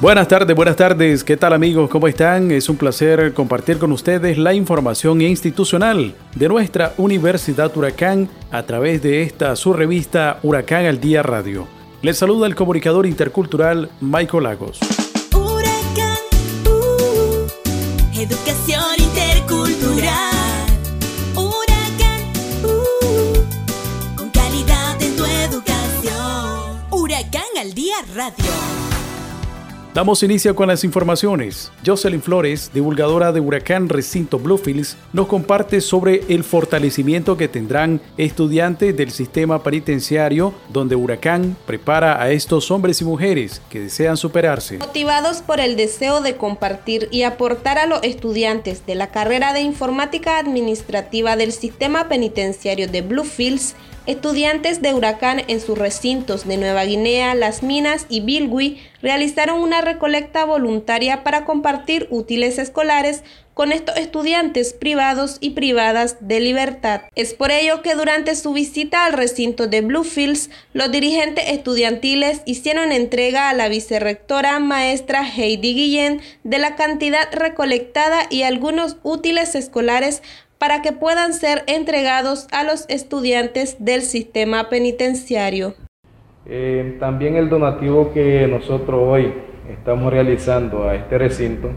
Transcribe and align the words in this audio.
Buenas 0.00 0.28
tardes, 0.28 0.56
buenas 0.56 0.76
tardes. 0.76 1.22
¿Qué 1.22 1.36
tal 1.36 1.52
amigos? 1.52 1.90
¿Cómo 1.90 2.08
están? 2.08 2.50
Es 2.52 2.70
un 2.70 2.78
placer 2.78 3.34
compartir 3.34 3.76
con 3.76 3.92
ustedes 3.92 4.38
la 4.38 4.54
información 4.54 5.20
institucional 5.20 6.14
de 6.34 6.48
nuestra 6.48 6.94
Universidad 6.96 7.76
Huracán 7.76 8.30
a 8.50 8.62
través 8.62 9.02
de 9.02 9.22
esta 9.22 9.54
su 9.56 9.74
revista 9.74 10.38
Huracán 10.42 10.86
al 10.86 11.02
Día 11.02 11.22
Radio. 11.22 11.68
Les 12.00 12.16
saluda 12.16 12.46
el 12.46 12.54
comunicador 12.54 13.04
intercultural 13.04 13.90
Michael 14.00 14.44
Lagos. 14.44 14.80
Huracán, 15.34 16.16
uh, 16.64 18.18
educación 18.18 18.94
intercultural. 18.96 20.66
Huracán, 21.34 22.22
uh, 22.64 24.16
con 24.16 24.30
calidad 24.30 25.02
en 25.02 25.14
tu 25.14 25.26
educación. 25.26 26.86
Huracán 26.90 27.44
al 27.60 27.74
Día 27.74 27.96
Radio. 28.14 28.69
Damos 29.92 30.22
inicio 30.22 30.54
con 30.54 30.68
las 30.68 30.84
informaciones. 30.84 31.72
Jocelyn 31.84 32.22
Flores, 32.22 32.70
divulgadora 32.72 33.32
de 33.32 33.40
Huracán 33.40 33.88
Recinto 33.88 34.38
Bluefields, 34.38 34.96
nos 35.12 35.26
comparte 35.26 35.80
sobre 35.80 36.22
el 36.28 36.44
fortalecimiento 36.44 37.36
que 37.36 37.48
tendrán 37.48 38.00
estudiantes 38.16 38.96
del 38.96 39.10
sistema 39.10 39.64
penitenciario 39.64 40.54
donde 40.68 40.94
Huracán 40.94 41.56
prepara 41.66 42.22
a 42.22 42.30
estos 42.30 42.70
hombres 42.70 43.00
y 43.00 43.04
mujeres 43.04 43.60
que 43.68 43.80
desean 43.80 44.16
superarse. 44.16 44.78
Motivados 44.78 45.38
por 45.38 45.58
el 45.58 45.74
deseo 45.74 46.20
de 46.20 46.36
compartir 46.36 47.08
y 47.10 47.24
aportar 47.24 47.76
a 47.76 47.86
los 47.86 48.00
estudiantes 48.04 48.86
de 48.86 48.94
la 48.94 49.10
carrera 49.10 49.52
de 49.52 49.62
informática 49.62 50.38
administrativa 50.38 51.34
del 51.34 51.50
sistema 51.50 52.08
penitenciario 52.08 52.86
de 52.86 53.02
Bluefields, 53.02 53.74
Estudiantes 54.06 54.80
de 54.80 54.94
Huracán 54.94 55.42
en 55.46 55.60
sus 55.60 55.76
recintos 55.76 56.48
de 56.48 56.56
Nueva 56.56 56.84
Guinea, 56.84 57.34
Las 57.34 57.62
Minas 57.62 58.06
y 58.08 58.20
Bilwi 58.20 58.80
realizaron 59.02 59.60
una 59.60 59.82
recolecta 59.82 60.46
voluntaria 60.46 61.22
para 61.22 61.44
compartir 61.44 62.08
útiles 62.10 62.58
escolares 62.58 63.22
con 63.52 63.72
estos 63.72 63.98
estudiantes 63.98 64.72
privados 64.72 65.36
y 65.40 65.50
privadas 65.50 66.16
de 66.20 66.40
libertad. 66.40 67.02
Es 67.14 67.34
por 67.34 67.50
ello 67.50 67.82
que 67.82 67.94
durante 67.94 68.34
su 68.36 68.54
visita 68.54 69.04
al 69.04 69.12
recinto 69.12 69.66
de 69.66 69.82
Bluefields, 69.82 70.48
los 70.72 70.90
dirigentes 70.90 71.44
estudiantiles 71.50 72.40
hicieron 72.46 72.92
entrega 72.92 73.50
a 73.50 73.54
la 73.54 73.68
vicerrectora 73.68 74.58
maestra 74.60 75.26
Heidi 75.26 75.74
Guillén 75.74 76.22
de 76.42 76.58
la 76.58 76.74
cantidad 76.74 77.28
recolectada 77.32 78.26
y 78.30 78.44
algunos 78.44 78.96
útiles 79.02 79.54
escolares 79.54 80.22
para 80.60 80.82
que 80.82 80.92
puedan 80.92 81.32
ser 81.32 81.62
entregados 81.66 82.46
a 82.52 82.64
los 82.64 82.84
estudiantes 82.90 83.82
del 83.82 84.02
sistema 84.02 84.68
penitenciario. 84.68 85.72
Eh, 86.44 86.98
también 87.00 87.36
el 87.36 87.48
donativo 87.48 88.12
que 88.12 88.46
nosotros 88.46 89.00
hoy 89.02 89.32
estamos 89.72 90.12
realizando 90.12 90.86
a 90.86 90.94
este 90.96 91.16
recinto 91.16 91.70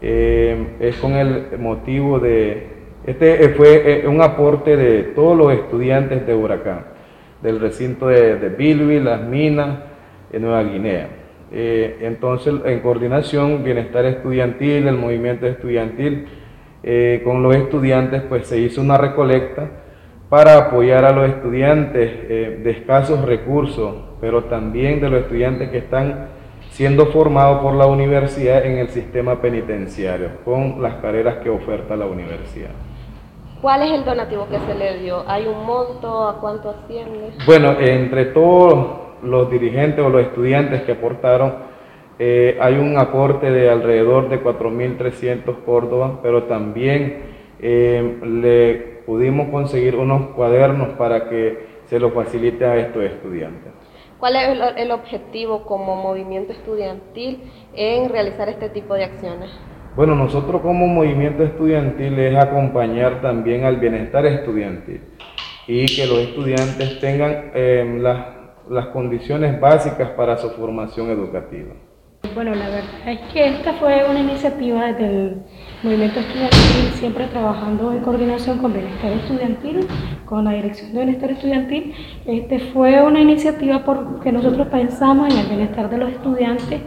eh, 0.00 0.76
es 0.80 0.96
con 0.96 1.12
el 1.12 1.56
motivo 1.60 2.18
de, 2.18 2.66
este 3.06 3.44
eh, 3.44 3.48
fue 3.50 4.04
un 4.08 4.20
aporte 4.22 4.76
de 4.76 5.02
todos 5.14 5.38
los 5.38 5.52
estudiantes 5.52 6.26
de 6.26 6.34
Huracán, 6.34 6.86
del 7.42 7.60
recinto 7.60 8.08
de, 8.08 8.36
de 8.36 8.48
Bilby, 8.48 8.98
Las 8.98 9.22
Minas, 9.22 9.78
en 10.32 10.42
Nueva 10.42 10.64
Guinea. 10.64 11.08
entonces, 11.52 12.54
en 12.64 12.80
coordinación, 12.80 13.62
Bienestar 13.62 14.04
Estudiantil, 14.04 14.88
el 14.88 14.96
movimiento 14.96 15.46
estudiantil, 15.46 16.26
eh, 16.82 17.20
con 17.24 17.42
los 17.42 17.54
estudiantes, 17.54 18.22
pues 18.28 18.46
se 18.46 18.58
hizo 18.58 18.80
una 18.80 18.96
recolecta 18.96 19.68
para 20.28 20.56
apoyar 20.56 21.04
a 21.04 21.12
los 21.12 21.28
estudiantes 21.28 22.10
eh, 22.28 22.60
de 22.62 22.70
escasos 22.70 23.22
recursos, 23.24 23.94
pero 24.20 24.44
también 24.44 25.00
de 25.00 25.10
los 25.10 25.22
estudiantes 25.22 25.70
que 25.70 25.78
están 25.78 26.28
siendo 26.70 27.06
formados 27.06 27.60
por 27.62 27.74
la 27.74 27.86
universidad 27.86 28.64
en 28.64 28.78
el 28.78 28.88
sistema 28.88 29.40
penitenciario, 29.40 30.30
con 30.44 30.80
las 30.80 30.94
carreras 30.96 31.38
que 31.38 31.50
oferta 31.50 31.96
la 31.96 32.06
universidad. 32.06 32.70
¿Cuál 33.60 33.82
es 33.82 33.92
el 33.92 34.04
donativo 34.04 34.46
que 34.48 34.58
se 34.60 34.74
le 34.74 34.98
dio? 35.00 35.22
¿Hay 35.26 35.46
un 35.46 35.66
monto? 35.66 36.28
¿A 36.28 36.40
cuánto 36.40 36.70
asciende? 36.70 37.32
Bueno, 37.44 37.76
entre 37.78 38.26
todos 38.26 39.00
los 39.22 39.50
dirigentes 39.50 40.02
o 40.02 40.08
los 40.08 40.22
estudiantes 40.22 40.82
que 40.82 40.92
aportaron, 40.92 41.54
eh, 42.22 42.58
hay 42.60 42.74
un 42.74 42.98
aporte 42.98 43.50
de 43.50 43.70
alrededor 43.70 44.28
de 44.28 44.42
4.300 44.42 45.64
Córdoba, 45.64 46.20
pero 46.22 46.42
también 46.42 47.22
eh, 47.60 48.18
le 48.22 48.74
pudimos 49.06 49.48
conseguir 49.48 49.96
unos 49.96 50.26
cuadernos 50.36 50.90
para 50.98 51.30
que 51.30 51.80
se 51.86 51.98
lo 51.98 52.10
facilite 52.10 52.66
a 52.66 52.76
estos 52.76 53.04
estudiantes. 53.04 53.72
¿Cuál 54.18 54.36
es 54.36 54.48
el, 54.50 54.60
el 54.76 54.90
objetivo 54.90 55.64
como 55.64 55.96
movimiento 55.96 56.52
estudiantil 56.52 57.40
en 57.72 58.10
realizar 58.10 58.50
este 58.50 58.68
tipo 58.68 58.92
de 58.92 59.04
acciones? 59.04 59.50
Bueno, 59.96 60.14
nosotros 60.14 60.60
como 60.60 60.86
movimiento 60.86 61.42
estudiantil 61.42 62.18
es 62.18 62.36
acompañar 62.36 63.22
también 63.22 63.64
al 63.64 63.76
bienestar 63.76 64.26
estudiantil 64.26 65.00
y 65.66 65.86
que 65.86 66.06
los 66.06 66.18
estudiantes 66.18 67.00
tengan 67.00 67.52
eh, 67.54 67.96
las, 67.98 68.26
las 68.68 68.88
condiciones 68.88 69.58
básicas 69.58 70.10
para 70.10 70.36
su 70.36 70.50
formación 70.50 71.08
educativa. 71.08 71.72
Bueno, 72.22 72.54
la 72.54 72.68
verdad 72.68 72.84
es 73.06 73.18
que 73.32 73.48
esta 73.48 73.72
fue 73.72 74.04
una 74.08 74.20
iniciativa 74.20 74.92
del 74.92 75.42
movimiento 75.82 76.20
estudiantil, 76.20 76.92
siempre 76.94 77.26
trabajando 77.28 77.92
en 77.92 78.00
coordinación 78.00 78.58
con 78.58 78.74
Bienestar 78.74 79.12
Estudiantil, 79.12 79.86
con 80.26 80.44
la 80.44 80.52
Dirección 80.52 80.92
de 80.92 80.98
Bienestar 80.98 81.30
Estudiantil. 81.30 81.94
Este 82.26 82.58
fue 82.58 83.02
una 83.02 83.20
iniciativa 83.20 83.84
porque 83.84 84.32
nosotros 84.32 84.68
pensamos 84.68 85.32
en 85.32 85.40
el 85.40 85.46
bienestar 85.46 85.88
de 85.88 85.96
los 85.96 86.10
estudiantes 86.10 86.82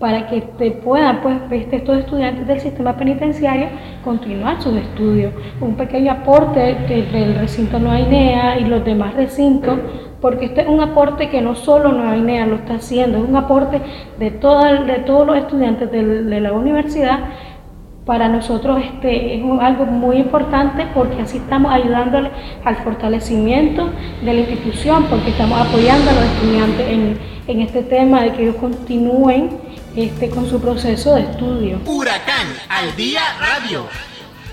para 0.00 0.26
que 0.28 0.40
te 0.40 0.70
puedan, 0.72 1.20
pues, 1.20 1.36
este, 1.52 1.76
estos 1.76 1.98
estudiantes 1.98 2.46
del 2.48 2.58
sistema 2.58 2.96
penitenciario 2.96 3.68
continuar 4.02 4.60
sus 4.60 4.74
estudios. 4.76 5.32
Un 5.60 5.76
pequeño 5.76 6.10
aporte 6.10 6.70
entre 6.70 7.22
el 7.22 7.34
recinto 7.36 7.78
Nueva 7.78 7.98
Guinea 7.98 8.58
y 8.58 8.64
los 8.64 8.84
demás 8.84 9.14
recintos 9.14 9.78
porque 10.20 10.46
este 10.46 10.62
es 10.62 10.68
un 10.68 10.80
aporte 10.80 11.30
que 11.30 11.40
no 11.40 11.54
solo 11.54 11.92
Nueva 11.92 12.14
Guinea 12.14 12.46
lo 12.46 12.56
está 12.56 12.74
haciendo, 12.74 13.18
es 13.18 13.24
un 13.24 13.36
aporte 13.36 13.80
de, 14.18 14.30
de 14.30 14.98
todos 15.06 15.26
los 15.26 15.36
estudiantes 15.36 15.90
de, 15.90 16.40
la 16.40 16.52
universidad. 16.52 17.20
Para 18.06 18.28
nosotros 18.28 18.82
este 18.82 19.36
es 19.36 19.42
algo 19.60 19.84
muy 19.84 20.16
importante 20.16 20.86
porque 20.94 21.20
así 21.22 21.36
estamos 21.36 21.72
ayudándole 21.72 22.30
al 22.64 22.76
fortalecimiento 22.76 23.90
de 24.24 24.32
la 24.32 24.40
institución, 24.40 25.04
porque 25.04 25.30
estamos 25.30 25.60
apoyando 25.60 26.10
a 26.10 26.14
los 26.14 26.24
estudiantes 26.24 26.88
en, 26.88 27.18
en 27.46 27.60
este 27.60 27.82
tema 27.82 28.22
de 28.22 28.32
que 28.32 28.42
ellos 28.42 28.56
continúen 28.56 29.50
este, 29.96 30.30
con 30.30 30.48
su 30.48 30.60
proceso 30.60 31.14
de 31.14 31.22
estudio. 31.22 31.80
Huracán 31.86 32.46
al 32.68 32.94
día 32.96 33.20
radio. 33.38 33.84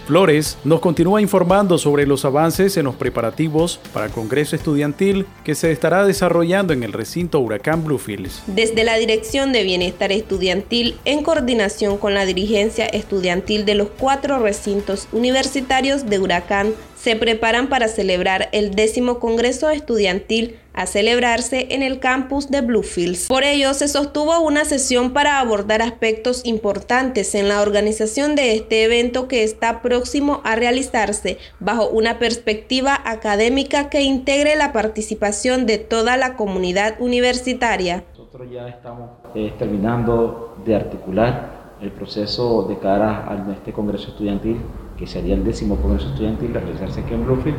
Flores 0.07 0.57
nos 0.63 0.79
continúa 0.79 1.19
informando 1.19 1.77
sobre 1.77 2.07
los 2.07 2.23
avances 2.23 2.77
en 2.77 2.85
los 2.85 2.95
preparativos 2.95 3.81
para 3.91 4.05
el 4.05 4.13
Congreso 4.13 4.55
Estudiantil 4.55 5.25
que 5.43 5.53
se 5.53 5.69
estará 5.73 6.05
desarrollando 6.05 6.71
en 6.71 6.83
el 6.83 6.93
recinto 6.93 7.41
Huracán 7.41 7.83
Bluefields. 7.83 8.41
Desde 8.47 8.85
la 8.85 8.95
Dirección 8.95 9.51
de 9.51 9.63
Bienestar 9.63 10.13
Estudiantil, 10.13 10.95
en 11.03 11.23
coordinación 11.23 11.97
con 11.97 12.13
la 12.13 12.25
dirigencia 12.25 12.85
estudiantil 12.85 13.65
de 13.65 13.75
los 13.75 13.89
cuatro 13.89 14.39
recintos 14.39 15.09
universitarios 15.11 16.09
de 16.09 16.19
Huracán, 16.19 16.73
se 16.97 17.17
preparan 17.17 17.67
para 17.67 17.89
celebrar 17.89 18.47
el 18.53 18.75
décimo 18.75 19.19
Congreso 19.19 19.69
Estudiantil 19.69 20.55
a 20.77 20.85
celebrarse 20.85 21.67
en 21.71 21.83
el 21.83 21.99
campus 21.99 22.49
de 22.49 22.61
Bluefields. 22.61 23.27
Por 23.27 23.43
ello, 23.43 23.73
se 23.73 23.89
sostuvo 23.89 24.39
una 24.39 24.63
sesión 24.63 25.11
para 25.11 25.39
abordar 25.39 25.81
aspectos 25.81 26.45
importantes 26.45 27.35
en 27.35 27.49
la 27.49 27.61
organización 27.61 28.35
de 28.35 28.55
este 28.55 28.83
evento 28.85 29.27
que 29.27 29.43
está 29.43 29.81
próximo 29.81 30.39
a 30.45 30.55
realizarse 30.55 31.37
bajo 31.59 31.89
una 31.89 32.19
perspectiva 32.19 32.97
académica 33.03 33.89
que 33.89 34.03
integre 34.03 34.55
la 34.55 34.71
participación 34.71 35.65
de 35.65 35.79
toda 35.79 36.15
la 36.15 36.35
comunidad 36.35 36.95
universitaria. 36.99 38.05
Nosotros 38.11 38.49
ya 38.51 38.69
estamos 38.69 39.09
eh, 39.35 39.53
terminando 39.59 40.55
de 40.65 40.75
articular 40.75 41.57
el 41.81 41.91
proceso 41.91 42.63
de 42.63 42.77
cara 42.77 43.25
a 43.27 43.53
este 43.53 43.73
Congreso 43.73 44.09
Estudiantil 44.09 44.57
que 44.97 45.07
sería 45.07 45.35
el 45.35 45.43
décimo 45.43 45.77
Congreso 45.77 46.09
Estudiantil 46.09 46.53
de 46.53 46.59
realizarse 46.59 47.01
aquí 47.01 47.13
en 47.13 47.25
Bluefield 47.25 47.57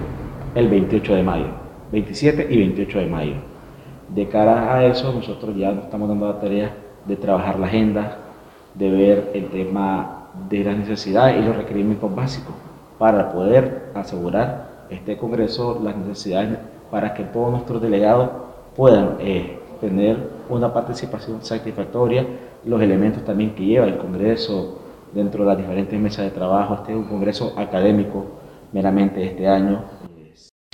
el 0.55 0.69
28 0.69 1.15
de 1.15 1.23
mayo, 1.23 1.47
27 1.93 2.47
y 2.51 2.57
28 2.59 2.99
de 2.99 3.07
mayo. 3.07 3.35
De 4.09 4.29
cara 4.29 4.75
a 4.75 4.85
eso, 4.85 5.13
nosotros 5.13 5.57
ya 5.57 5.73
nos 5.73 5.85
estamos 5.85 6.09
dando 6.09 6.27
la 6.27 6.41
tarea 6.41 6.75
de 7.07 7.17
trabajar 7.17 7.59
la 7.59 7.67
agenda, 7.67 8.19
de 8.75 8.91
ver 8.91 9.31
el 9.35 9.49
tema 9.49 10.29
de 10.49 10.65
las 10.65 10.77
necesidades 10.77 11.37
y 11.37 11.47
los 11.47 11.57
requerimientos 11.57 12.15
básicos 12.15 12.55
para 12.99 13.33
poder 13.33 13.91
asegurar 13.95 14.87
este 14.91 15.17
Congreso 15.17 15.81
las 15.83 15.97
necesidades 15.97 16.59
para 16.91 17.15
que 17.15 17.25
todos 17.25 17.51
nuestros 17.51 17.83
delegados 17.83 18.31
puedan 18.77 19.17
eh, 19.21 19.59
tener 19.81 20.17
una 20.49 20.73
participación 20.73 21.43
satisfactoria, 21.43 22.27
los 22.65 22.81
elementos 22.81 23.25
también 23.25 23.55
que 23.55 23.65
lleva 23.65 23.87
el 23.87 23.99
Congreso 23.99 24.79
dentro 25.13 25.45
de 25.45 25.51
las 25.51 25.59
diferentes 25.59 25.99
mesas 25.99 26.25
de 26.25 26.31
trabajo. 26.31 26.75
Este 26.75 26.93
es 26.93 26.99
un 26.99 27.05
Congreso 27.05 27.55
académico 27.57 28.25
meramente 28.73 29.25
este 29.25 29.47
año, 29.47 29.83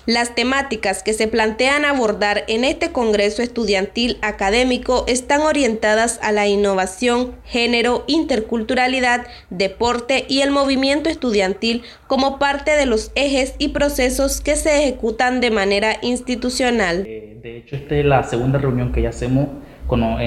las 0.06 0.35
temáticas 0.35 1.03
que 1.03 1.12
se 1.12 1.29
plantean 1.29 1.85
abordar 1.85 2.45
en 2.49 2.65
este 2.65 2.93
Congreso 2.93 3.43
Estudiantil 3.43 4.19
Académico 4.23 5.05
están 5.09 5.41
orientadas 5.43 6.21
a 6.23 6.33
la 6.33 6.47
innovación, 6.47 7.33
género, 7.45 8.05
interculturalidad, 8.06 9.27
deporte 9.51 10.27
y 10.29 10.41
el 10.41 10.51
movimiento 10.51 11.09
estudiantil 11.09 11.83
como 12.06 12.39
parte 12.39 12.73
de 12.73 12.87
los 12.87 13.12
ejes 13.15 13.55
y 13.59 13.69
procesos 13.69 14.41
que 14.41 14.56
se 14.56 14.83
ejecutan 14.83 15.41
de 15.41 15.51
manera 15.51 15.97
institucional. 16.03 17.05
Eh, 17.06 17.39
de 17.43 17.59
hecho, 17.59 17.77
esta 17.77 17.95
es 17.95 18.05
la 18.05 18.23
segunda 18.23 18.59
reunión 18.59 18.93
que 18.93 19.03
ya 19.03 19.09
hacemos 19.09 19.49
como, 19.87 20.19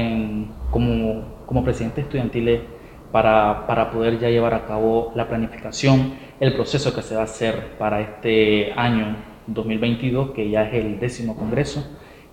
como, 0.72 1.64
presidente 1.64 2.02
estudiantil 2.02 2.62
para, 3.12 3.66
para 3.68 3.92
poder 3.92 4.20
ya 4.20 4.30
llevar 4.30 4.54
a 4.54 4.66
cabo 4.66 5.12
la 5.16 5.28
planificación, 5.28 6.14
el 6.40 6.54
proceso 6.54 6.94
que 6.96 7.02
se 7.02 7.16
va 7.16 7.22
a 7.22 7.26
hacer 7.26 7.78
para 7.78 8.02
este 8.02 8.72
año 8.74 9.37
2022, 9.48 10.32
que 10.32 10.50
ya 10.50 10.68
es 10.68 10.74
el 10.74 11.00
décimo 11.00 11.36
congreso, 11.36 11.84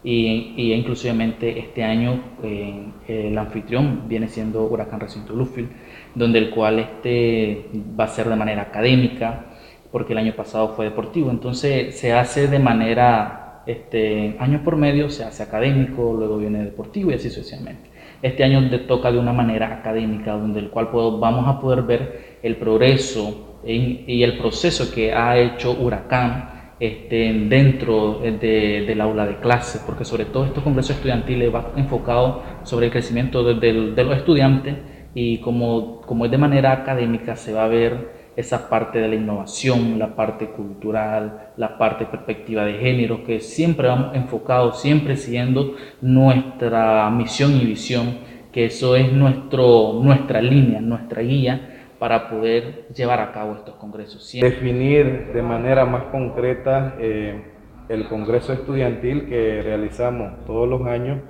y, 0.04 0.52
y 0.56 0.74
inclusivamente 0.74 1.58
este 1.58 1.82
año 1.82 2.20
eh, 2.42 2.84
el 3.08 3.38
anfitrión 3.38 4.02
viene 4.06 4.28
siendo 4.28 4.64
Huracán 4.64 5.00
Recinto 5.00 5.32
Bluefield, 5.32 5.70
donde 6.14 6.38
el 6.38 6.50
cual 6.50 6.78
este 6.78 7.64
va 7.98 8.04
a 8.04 8.08
ser 8.08 8.28
de 8.28 8.36
manera 8.36 8.62
académica, 8.62 9.46
porque 9.90 10.12
el 10.12 10.18
año 10.18 10.34
pasado 10.36 10.74
fue 10.74 10.84
deportivo, 10.84 11.30
entonces 11.30 11.98
se 11.98 12.12
hace 12.12 12.48
de 12.48 12.58
manera, 12.58 13.62
este, 13.66 14.36
año 14.38 14.62
por 14.62 14.76
medio, 14.76 15.08
se 15.08 15.24
hace 15.24 15.42
académico, 15.42 16.14
luego 16.16 16.36
viene 16.36 16.62
deportivo 16.62 17.10
y 17.10 17.14
así 17.14 17.30
sucesivamente. 17.30 17.90
Este 18.20 18.44
año 18.44 18.60
le 18.60 18.78
toca 18.80 19.10
de 19.10 19.18
una 19.18 19.32
manera 19.32 19.72
académica, 19.72 20.32
donde 20.32 20.60
el 20.60 20.70
cual 20.70 20.90
puedo, 20.90 21.18
vamos 21.18 21.46
a 21.48 21.60
poder 21.60 21.82
ver 21.82 22.38
el 22.42 22.56
progreso 22.56 23.58
y 23.66 24.22
el 24.22 24.36
proceso 24.36 24.92
que 24.94 25.14
ha 25.14 25.38
hecho 25.38 25.72
Huracán 25.72 26.53
este, 26.80 27.32
dentro 27.48 28.20
del 28.20 29.00
aula 29.00 29.26
de 29.26 29.36
clase, 29.36 29.80
porque 29.86 30.04
sobre 30.04 30.24
todo 30.24 30.44
estos 30.44 30.64
congresos 30.64 30.96
estudiantiles 30.96 31.54
va 31.54 31.72
enfocado 31.76 32.42
sobre 32.64 32.86
el 32.86 32.92
crecimiento 32.92 33.44
de, 33.54 33.72
los 33.72 34.16
estudiantes 34.16 34.76
y 35.14 35.38
como, 35.38 36.00
como 36.00 36.24
es 36.24 36.30
de 36.30 36.38
manera 36.38 36.72
académica 36.72 37.36
se 37.36 37.52
va 37.52 37.64
a 37.64 37.68
ver 37.68 38.24
esa 38.36 38.68
parte 38.68 38.98
de 38.98 39.06
la 39.06 39.14
innovación, 39.14 39.98
la 39.98 40.16
parte 40.16 40.46
cultural, 40.46 41.52
la 41.56 41.78
parte 41.78 42.04
de 42.04 42.10
perspectiva 42.10 42.64
de 42.64 42.74
género, 42.74 43.22
que 43.24 43.38
siempre 43.38 43.86
vamos 43.86 44.16
enfocados, 44.16 44.80
siempre 44.80 45.16
siguiendo 45.16 45.76
nuestra 46.00 47.08
misión 47.10 47.52
y 47.54 47.64
visión, 47.64 48.18
que 48.50 48.64
eso 48.64 48.96
es 48.96 49.12
nuestro, 49.12 50.00
nuestra 50.02 50.42
línea, 50.42 50.80
nuestra 50.80 51.22
guía 51.22 51.73
para 52.04 52.28
poder 52.28 52.86
llevar 52.94 53.18
a 53.18 53.32
cabo 53.32 53.54
estos 53.54 53.76
congresos. 53.76 54.30
Definir 54.38 55.32
de 55.32 55.40
manera 55.40 55.86
más 55.86 56.02
concreta 56.12 56.96
eh, 57.00 57.44
el 57.88 58.08
congreso 58.08 58.52
estudiantil 58.52 59.24
que 59.26 59.62
realizamos 59.62 60.44
todos 60.44 60.68
los 60.68 60.86
años 60.86 61.20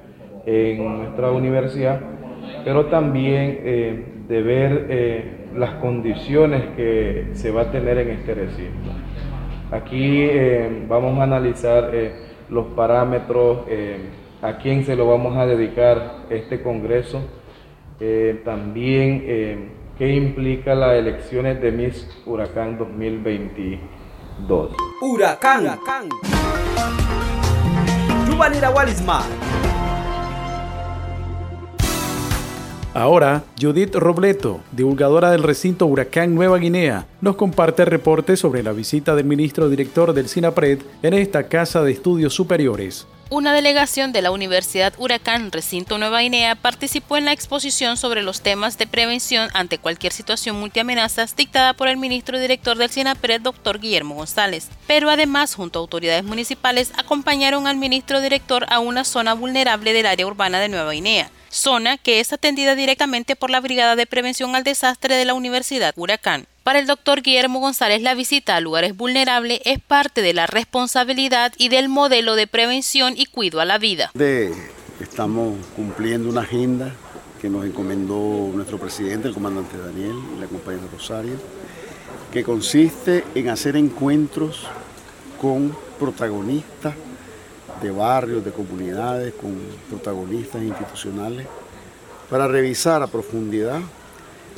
en 0.44 0.98
nuestra 0.98 1.30
universidad, 1.30 2.00
pero 2.64 2.86
también 2.86 3.60
eh, 3.62 4.04
de 4.26 4.42
ver 4.42 4.86
eh, 4.88 5.46
las 5.54 5.74
condiciones 5.74 6.64
que 6.74 7.28
se 7.34 7.52
va 7.52 7.60
a 7.60 7.70
tener 7.70 7.98
en 7.98 8.10
este 8.10 8.34
recinto. 8.34 8.90
Aquí 9.70 10.28
vamos 10.88 11.20
a 11.20 11.22
analizar 11.22 11.92
los 12.50 12.66
parámetros, 12.74 13.58
a 14.42 14.58
quién 14.58 14.82
se 14.82 14.96
lo 14.96 15.06
vamos 15.06 15.36
a 15.36 15.46
dedicar 15.46 16.24
este 16.30 16.62
congreso, 16.62 17.22
también 18.44 19.73
¿Qué 19.98 20.12
implica 20.12 20.74
las 20.74 20.96
elecciones 20.96 21.62
de 21.62 21.70
Miss 21.70 22.08
Huracán 22.26 22.76
2022? 22.76 24.72
Huracán. 25.00 25.62
Huracán. 25.62 26.08
Ahora, 32.92 33.44
Judith 33.60 33.94
Robleto, 33.94 34.62
divulgadora 34.72 35.30
del 35.30 35.44
recinto 35.44 35.86
Huracán 35.86 36.34
Nueva 36.34 36.58
Guinea, 36.58 37.06
nos 37.20 37.36
comparte 37.36 37.82
el 37.82 37.88
reporte 37.88 38.36
sobre 38.36 38.64
la 38.64 38.72
visita 38.72 39.14
del 39.14 39.26
ministro 39.26 39.68
director 39.68 40.12
del 40.12 40.26
SINAPRED 40.26 40.80
en 41.04 41.14
esta 41.14 41.46
casa 41.46 41.84
de 41.84 41.92
estudios 41.92 42.34
superiores. 42.34 43.06
Una 43.30 43.54
delegación 43.54 44.12
de 44.12 44.20
la 44.20 44.30
Universidad 44.30 44.92
Huracán 44.98 45.50
Recinto 45.50 45.96
Nueva 45.96 46.20
Guinea 46.20 46.56
participó 46.56 47.16
en 47.16 47.24
la 47.24 47.32
exposición 47.32 47.96
sobre 47.96 48.22
los 48.22 48.42
temas 48.42 48.76
de 48.76 48.86
prevención 48.86 49.48
ante 49.54 49.78
cualquier 49.78 50.12
situación 50.12 50.60
multiamenazas 50.60 51.34
dictada 51.34 51.72
por 51.72 51.88
el 51.88 51.96
ministro 51.96 52.38
director 52.38 52.76
del 52.76 52.90
CINAPRED, 52.90 53.40
doctor 53.40 53.80
Guillermo 53.80 54.14
González. 54.14 54.68
Pero 54.86 55.08
además, 55.08 55.54
junto 55.54 55.78
a 55.78 55.82
autoridades 55.82 56.22
municipales, 56.22 56.92
acompañaron 56.98 57.66
al 57.66 57.78
ministro 57.78 58.20
director 58.20 58.66
a 58.68 58.78
una 58.78 59.04
zona 59.04 59.32
vulnerable 59.32 59.94
del 59.94 60.06
área 60.06 60.26
urbana 60.26 60.60
de 60.60 60.68
Nueva 60.68 60.92
Guinea 60.92 61.30
zona 61.54 61.98
que 61.98 62.20
es 62.20 62.32
atendida 62.32 62.74
directamente 62.74 63.36
por 63.36 63.50
la 63.50 63.60
Brigada 63.60 63.96
de 63.96 64.06
Prevención 64.06 64.54
al 64.56 64.64
Desastre 64.64 65.14
de 65.14 65.24
la 65.24 65.34
Universidad 65.34 65.94
Huracán. 65.96 66.46
Para 66.62 66.78
el 66.78 66.86
doctor 66.86 67.22
Guillermo 67.22 67.60
González, 67.60 68.02
la 68.02 68.14
visita 68.14 68.56
a 68.56 68.60
lugares 68.60 68.96
vulnerables 68.96 69.60
es 69.64 69.78
parte 69.78 70.22
de 70.22 70.32
la 70.32 70.46
responsabilidad 70.46 71.52
y 71.58 71.68
del 71.68 71.88
modelo 71.88 72.36
de 72.36 72.46
prevención 72.46 73.14
y 73.16 73.26
cuido 73.26 73.60
a 73.60 73.64
la 73.64 73.78
vida. 73.78 74.10
estamos 75.00 75.56
cumpliendo 75.76 76.28
una 76.28 76.40
agenda 76.40 76.94
que 77.40 77.50
nos 77.50 77.66
encomendó 77.66 78.50
nuestro 78.54 78.78
presidente, 78.78 79.28
el 79.28 79.34
comandante 79.34 79.76
Daniel, 79.76 80.16
y 80.36 80.40
la 80.40 80.46
compañera 80.46 80.86
Rosario, 80.90 81.34
que 82.32 82.42
consiste 82.42 83.24
en 83.34 83.50
hacer 83.50 83.76
encuentros 83.76 84.66
con 85.38 85.76
protagonistas 85.98 86.94
de 87.82 87.90
barrios, 87.90 88.44
de 88.44 88.50
comunidades, 88.50 89.34
con 89.34 89.56
protagonistas 89.88 90.62
institucionales, 90.62 91.46
para 92.30 92.48
revisar 92.48 93.02
a 93.02 93.06
profundidad 93.06 93.80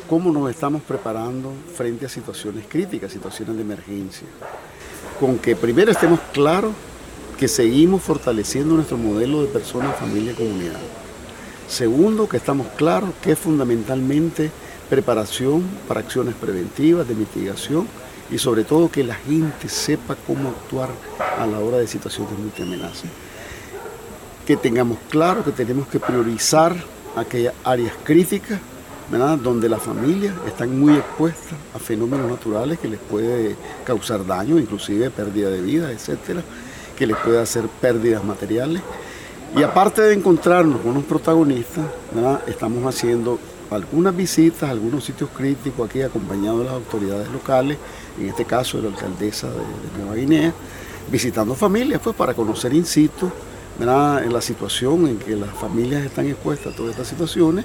cómo 0.09 0.31
nos 0.31 0.51
estamos 0.51 0.83
preparando 0.83 1.53
frente 1.75 2.07
a 2.07 2.09
situaciones 2.09 2.65
críticas, 2.69 3.13
situaciones 3.13 3.57
de 3.57 3.63
emergencia. 3.63 4.27
Con 5.19 5.39
que 5.39 5.57
primero 5.57 5.91
estemos 5.91 6.21
claros 6.33 6.73
que 7.39 7.49
seguimos 7.49 8.03
fortaleciendo 8.03 8.75
nuestro 8.75 8.97
modelo 8.97 9.43
de 9.43 9.49
persona, 9.49 9.91
familia 9.93 10.33
y 10.33 10.37
comunidad. 10.37 10.81
Segundo, 11.69 12.29
que 12.29 12.37
estamos 12.37 12.69
claros 12.77 13.11
que 13.23 13.33
es 13.33 13.39
fundamentalmente 13.39 14.51
preparación 14.89 15.65
para 15.89 16.01
acciones 16.01 16.35
preventivas, 16.35 17.09
de 17.09 17.15
mitigación 17.15 17.89
y 18.31 18.39
sobre 18.39 18.65
todo 18.65 18.91
que 18.91 19.05
la 19.05 19.15
gente 19.15 19.69
sepa 19.69 20.17
cómo 20.27 20.49
actuar 20.51 20.91
a 21.39 21.47
la 21.47 21.59
hora 21.59 21.79
de 21.79 21.87
situaciones 21.87 22.33
de 22.57 22.63
amenaza. 22.63 23.07
Que 24.47 24.57
tengamos 24.57 24.99
claro 25.11 25.45
que 25.45 25.53
tenemos 25.53 25.89
que 25.89 25.99
priorizar 25.99 26.77
aquellas 27.17 27.55
áreas 27.65 27.95
críticas 28.05 28.61
donde 29.43 29.69
las 29.69 29.83
familias 29.83 30.35
están 30.47 30.79
muy 30.79 30.95
expuestas 30.95 31.55
a 31.75 31.79
fenómenos 31.79 32.29
naturales 32.29 32.79
que 32.79 32.89
les 32.89 32.99
puede 32.99 33.55
causar 33.85 34.27
daño, 34.27 34.59
inclusive 34.59 35.11
pérdida 35.11 35.49
de 35.49 35.61
vida, 35.61 35.93
etcétera, 35.93 36.43
que 36.97 37.07
les 37.07 37.17
puede 37.17 37.41
hacer 37.41 37.69
pérdidas 37.81 38.25
materiales. 38.25 38.83
Y 39.57 39.63
aparte 39.63 40.03
de 40.03 40.15
encontrarnos 40.15 40.81
con 40.81 40.91
unos 40.91 41.05
protagonistas, 41.05 41.85
estamos 42.49 42.85
haciendo 42.85 43.39
algunas 43.71 44.17
visitas 44.17 44.65
a 44.65 44.71
algunos 44.71 45.05
sitios 45.05 45.31
críticos 45.31 45.89
aquí 45.89 46.03
acompañados 46.03 46.61
de 46.61 46.65
las 46.65 46.75
autoridades 46.75 47.29
locales, 47.31 47.79
en 48.21 48.29
este 48.29 48.45
caso 48.45 48.79
de 48.79 48.85
la 48.85 48.95
alcaldesa 48.95 49.49
de, 49.49 49.99
Nueva 49.99 50.15
Guinea, 50.15 50.53
visitando 51.11 51.55
familias 51.55 52.01
pues, 52.03 52.15
para 52.17 52.35
conocer 52.35 52.73
in 52.75 52.85
situ 52.85 53.31
en 53.79 54.33
la 54.33 54.41
situación 54.41 55.07
en 55.07 55.19
que 55.19 55.37
las 55.37 55.51
familias 55.51 56.05
están 56.05 56.27
expuestas 56.27 56.73
a 56.73 56.77
todas 56.77 56.93
estas 56.93 57.09
situaciones 57.09 57.65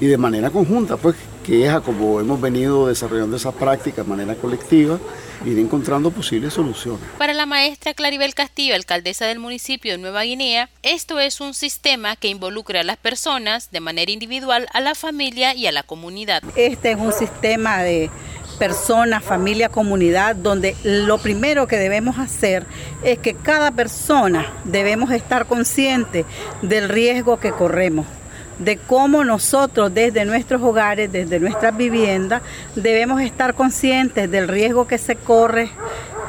y 0.00 0.06
de 0.06 0.16
manera 0.16 0.50
conjunta, 0.50 0.96
pues 0.96 1.16
que 1.42 1.66
es 1.66 1.80
como 1.80 2.20
hemos 2.20 2.40
venido 2.40 2.88
desarrollando 2.88 3.36
esa 3.36 3.52
práctica 3.52 4.02
de 4.02 4.08
manera 4.08 4.34
colectiva, 4.34 4.98
ir 5.44 5.58
encontrando 5.58 6.10
posibles 6.10 6.54
soluciones. 6.54 7.00
Para 7.18 7.32
la 7.32 7.46
maestra 7.46 7.94
Claribel 7.94 8.34
Castillo, 8.34 8.74
alcaldesa 8.74 9.26
del 9.26 9.38
municipio 9.38 9.92
de 9.92 9.98
Nueva 9.98 10.22
Guinea, 10.22 10.68
esto 10.82 11.18
es 11.20 11.40
un 11.40 11.54
sistema 11.54 12.16
que 12.16 12.28
involucra 12.28 12.80
a 12.80 12.84
las 12.84 12.96
personas 12.96 13.70
de 13.70 13.80
manera 13.80 14.12
individual, 14.12 14.66
a 14.72 14.80
la 14.80 14.94
familia 14.94 15.54
y 15.54 15.66
a 15.66 15.72
la 15.72 15.82
comunidad. 15.82 16.42
Este 16.56 16.92
es 16.92 16.98
un 16.98 17.12
sistema 17.12 17.82
de 17.82 18.10
personas, 18.58 19.24
familia, 19.24 19.68
comunidad, 19.68 20.36
donde 20.36 20.76
lo 20.84 21.18
primero 21.18 21.66
que 21.66 21.76
debemos 21.76 22.18
hacer 22.18 22.64
es 23.02 23.18
que 23.18 23.34
cada 23.34 23.72
persona 23.72 24.52
debemos 24.64 25.10
estar 25.10 25.46
consciente 25.46 26.24
del 26.60 26.88
riesgo 26.88 27.40
que 27.40 27.50
corremos 27.50 28.06
de 28.58 28.76
cómo 28.76 29.24
nosotros 29.24 29.92
desde 29.92 30.24
nuestros 30.24 30.62
hogares, 30.62 31.10
desde 31.10 31.40
nuestras 31.40 31.76
viviendas, 31.76 32.42
debemos 32.74 33.20
estar 33.20 33.54
conscientes 33.54 34.30
del 34.30 34.48
riesgo 34.48 34.86
que 34.86 34.98
se 34.98 35.16
corre 35.16 35.70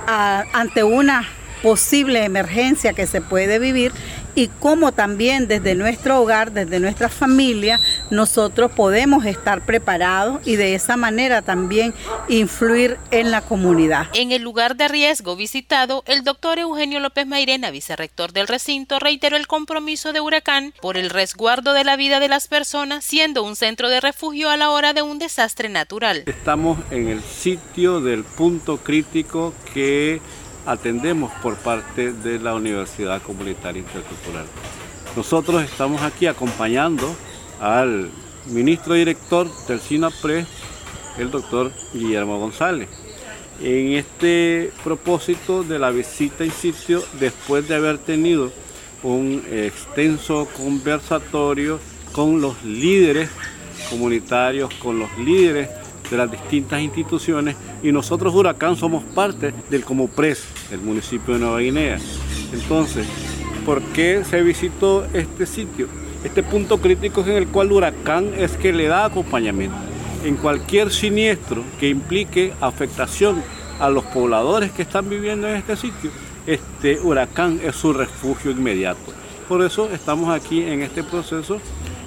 a, 0.08 0.44
ante 0.54 0.84
una 0.84 1.28
posible 1.62 2.26
emergencia 2.26 2.94
que 2.94 3.08
se 3.08 3.22
puede 3.22 3.58
vivir 3.58 3.94
y 4.36 4.48
cómo 4.48 4.92
también 4.92 5.48
desde 5.48 5.76
nuestro 5.76 6.22
hogar, 6.22 6.52
desde 6.52 6.80
nuestra 6.80 7.10
familia, 7.10 7.80
nosotros 8.10 8.72
podemos 8.72 9.26
estar 9.26 9.66
preparados 9.66 10.46
y 10.46 10.56
de 10.56 10.76
esa 10.76 10.98
manera 10.98 11.42
también 11.42 11.94
influir 12.28 12.98
en 13.12 13.32
la 13.32 13.42
comunidad. 13.42 14.08
En 14.14 14.32
el 14.32 14.42
lugar 14.42 14.76
de 14.76 14.88
riesgo 14.88 15.36
visitado, 15.36 16.04
el 16.08 16.24
doctor 16.24 16.60
Eugenio 16.60 17.00
López 17.00 17.28
Mairena, 17.28 17.72
vicerrector 17.72 18.34
del 18.34 18.48
recinto, 18.48 19.00
reiteró 19.00 19.38
el 19.38 19.48
compromiso 19.48 20.14
de 20.14 20.22
Huracán 20.22 20.74
por 20.82 20.98
el 20.98 21.10
resguardo 21.10 21.74
de 21.74 21.84
la 21.84 21.96
vida 21.96 22.20
de 22.20 22.28
las 22.28 22.48
personas, 22.48 23.04
siendo 23.04 23.44
un 23.44 23.56
centro 23.56 23.90
de 23.90 24.02
refugio 24.02 24.50
a 24.50 24.58
la 24.58 24.70
hora 24.70 24.94
de 24.94 25.02
un 25.02 25.20
desastre 25.20 25.70
natural. 25.70 26.24
Estamos 26.26 26.80
en 26.92 27.08
el 27.08 27.22
sitio 27.22 28.02
del 28.02 28.24
punto 28.24 28.78
crítico 28.78 29.54
que 29.74 30.22
atendemos 30.66 31.32
por 31.42 31.56
parte 31.56 32.14
de 32.14 32.40
la 32.40 32.54
Universidad 32.54 33.22
Comunitaria 33.22 33.82
Intercultural. 33.82 34.46
Nosotros 35.16 35.64
estamos 35.64 36.02
aquí 36.02 36.26
acompañando 36.28 37.16
al 37.60 38.10
ministro 38.48 38.96
director 38.96 39.48
del 39.68 39.80
SINAPRE, 39.80 40.46
el 41.18 41.32
doctor 41.32 41.72
Guillermo 41.94 42.40
González, 42.40 42.90
en 43.62 43.94
este 43.94 44.72
propósito 44.84 45.64
de 45.64 45.80
la 45.80 45.92
visita 45.92 46.44
en 46.44 46.52
sitio 46.52 47.04
después 47.20 47.68
de 47.68 47.76
haber 47.76 48.00
tenido 48.00 48.52
un 49.04 49.44
extenso 49.52 50.48
conversatorio 50.58 51.80
con 52.12 52.42
los 52.42 52.64
líderes 52.64 53.30
comunitarios, 53.90 54.74
con 54.76 54.98
los 55.00 55.16
líderes 55.18 55.70
de 56.14 56.18
las 56.20 56.32
distintas 56.32 56.80
instituciones 56.80 57.56
y 57.82 57.92
nosotros 57.92 58.36
Huracán 58.36 58.76
somos 58.76 59.04
parte 59.04 59.52
del 59.70 59.84
Comopres, 59.84 60.46
del 60.70 60.80
municipio 60.80 61.34
de 61.34 61.40
Nueva 61.40 61.60
Guinea. 61.60 61.98
Entonces, 62.54 63.08
¿por 63.66 63.82
qué 63.82 64.24
se 64.24 64.44
visitó 64.44 65.06
este 65.12 65.48
sitio? 65.48 65.88
Este 66.24 66.44
punto 66.44 66.78
crítico 66.80 67.22
es 67.22 67.28
en 67.28 67.38
el 67.38 67.48
cual 67.48 67.72
Huracán 67.72 68.32
es 68.38 68.52
que 68.58 68.72
le 68.72 68.88
da 68.88 69.06
acompañamiento. 69.06 69.76
En 70.24 70.36
cualquier 70.36 70.92
siniestro 70.92 71.64
que 71.80 71.90
implique 71.90 72.54
afectación 72.62 73.44
a 73.80 73.90
los 73.90 74.06
pobladores 74.06 74.72
que 74.72 74.84
están 74.84 75.10
viviendo 75.10 75.48
en 75.50 75.56
este 75.56 75.76
sitio, 75.76 76.12
este 76.46 77.00
huracán 77.00 77.60
es 77.64 77.76
su 77.76 77.92
refugio 77.92 78.52
inmediato. 78.52 79.12
Por 79.50 79.64
eso 79.64 79.90
estamos 79.92 80.30
aquí 80.30 80.62
en 80.62 80.82
este 80.82 81.04
proceso 81.04 81.60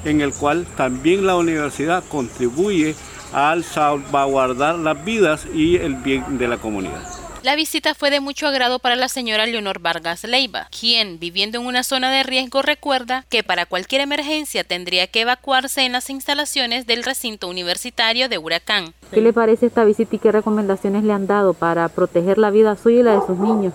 en 0.05 0.21
el 0.21 0.33
cual 0.33 0.67
también 0.77 1.27
la 1.27 1.37
universidad 1.37 2.05
contribuye 2.09 2.95
al 3.33 3.65
salvaguardar 3.65 4.77
las 4.77 5.05
vidas 5.05 5.47
y 5.55 5.77
el 5.77 5.97
bien 5.97 6.39
de 6.39 6.49
la 6.49 6.59
comunidad. 6.59 7.03
La 7.47 7.55
visita 7.55 7.95
fue 7.95 8.11
de 8.11 8.19
mucho 8.19 8.49
agrado 8.49 8.81
para 8.81 8.97
la 8.97 9.09
señora 9.09 9.47
Leonor 9.47 9.79
Vargas 9.79 10.25
Leiva, 10.25 10.67
quien, 10.77 11.21
viviendo 11.21 11.61
en 11.61 11.67
una 11.67 11.85
zona 11.85 12.11
de 12.11 12.25
riesgo, 12.25 12.61
recuerda 12.61 13.25
que 13.29 13.45
para 13.45 13.67
cualquier 13.67 14.01
emergencia 14.01 14.65
tendría 14.65 15.07
que 15.07 15.21
evacuarse 15.21 15.83
en 15.83 15.93
las 15.93 16.11
instalaciones 16.11 16.89
del 16.89 17.05
recinto 17.05 17.47
universitario 17.47 18.29
de 18.29 18.39
Huracán. 18.39 18.95
¿Qué 19.13 19.21
le 19.21 19.33
parece 19.33 19.67
esta 19.67 19.85
visita 19.85 20.17
y 20.17 20.19
qué 20.19 20.33
recomendaciones 20.33 21.05
le 21.05 21.13
han 21.13 21.29
dado 21.29 21.55
para 21.55 21.89
proteger 21.89 22.37
la 22.37 22.51
vida 22.51 22.75
suya 22.77 22.99
y 22.99 23.03
la 23.05 23.21
de 23.21 23.27
sus 23.27 23.39
niños? 23.39 23.75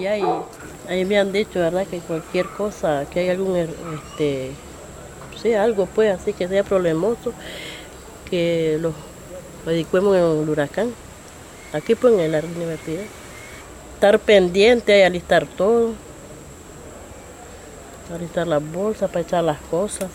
Y 0.00 0.06
ahí, 0.06 0.24
ahí 0.88 1.04
me 1.04 1.16
han 1.16 1.30
dicho, 1.30 1.60
¿verdad? 1.60 1.86
Que 1.86 1.98
cualquier 2.00 2.46
cosa, 2.46 3.06
que 3.08 3.20
hay 3.20 3.28
algún, 3.28 3.56
este, 3.56 4.50
sí, 5.40 5.54
algo 5.54 5.86
pues 5.86 6.18
así 6.18 6.32
que 6.32 6.48
sea 6.48 6.64
problemoso, 6.64 7.32
que 8.30 8.78
los 8.80 8.94
adecuemos 9.66 10.16
en 10.16 10.22
el 10.42 10.48
huracán, 10.48 10.92
aquí 11.72 11.94
pues 11.94 12.18
en 12.18 12.32
la 12.32 12.40
universidad. 12.40 13.02
Estar 13.94 14.18
pendiente 14.18 14.98
y 14.98 15.02
alistar 15.02 15.46
todo, 15.46 15.92
alistar 18.14 18.46
las 18.46 18.62
bolsas 18.72 19.10
para 19.10 19.20
echar 19.20 19.44
las 19.44 19.58
cosas, 19.60 20.08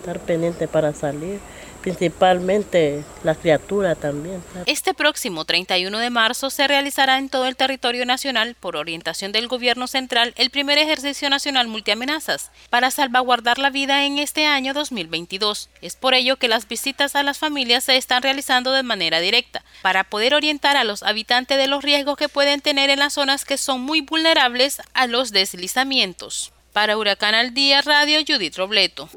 estar 0.00 0.18
pendiente 0.20 0.68
para 0.68 0.92
salir 0.92 1.40
principalmente 1.82 3.04
la 3.24 3.34
criatura 3.34 3.94
también. 3.94 4.42
Este 4.66 4.94
próximo 4.94 5.44
31 5.44 5.98
de 5.98 6.10
marzo 6.10 6.48
se 6.48 6.66
realizará 6.66 7.18
en 7.18 7.28
todo 7.28 7.46
el 7.46 7.56
territorio 7.56 8.06
nacional, 8.06 8.56
por 8.58 8.76
orientación 8.76 9.32
del 9.32 9.48
gobierno 9.48 9.86
central, 9.86 10.32
el 10.36 10.50
primer 10.50 10.78
ejercicio 10.78 11.28
nacional 11.28 11.68
multiamenazas 11.68 12.50
para 12.70 12.90
salvaguardar 12.90 13.58
la 13.58 13.70
vida 13.70 14.04
en 14.04 14.18
este 14.18 14.46
año 14.46 14.72
2022. 14.72 15.68
Es 15.82 15.96
por 15.96 16.14
ello 16.14 16.36
que 16.36 16.48
las 16.48 16.68
visitas 16.68 17.16
a 17.16 17.22
las 17.22 17.38
familias 17.38 17.84
se 17.84 17.96
están 17.96 18.22
realizando 18.22 18.72
de 18.72 18.82
manera 18.82 19.20
directa, 19.20 19.64
para 19.82 20.04
poder 20.04 20.34
orientar 20.34 20.76
a 20.76 20.84
los 20.84 21.02
habitantes 21.02 21.58
de 21.58 21.66
los 21.66 21.82
riesgos 21.82 22.16
que 22.16 22.28
pueden 22.28 22.60
tener 22.60 22.90
en 22.90 23.00
las 23.00 23.14
zonas 23.14 23.44
que 23.44 23.58
son 23.58 23.80
muy 23.80 24.00
vulnerables 24.00 24.80
a 24.94 25.06
los 25.06 25.32
deslizamientos. 25.32 26.52
Para 26.72 26.96
Huracán 26.96 27.34
al 27.34 27.52
Día 27.52 27.82
Radio, 27.82 28.20
Judith 28.26 28.56
Robleto. 28.56 29.10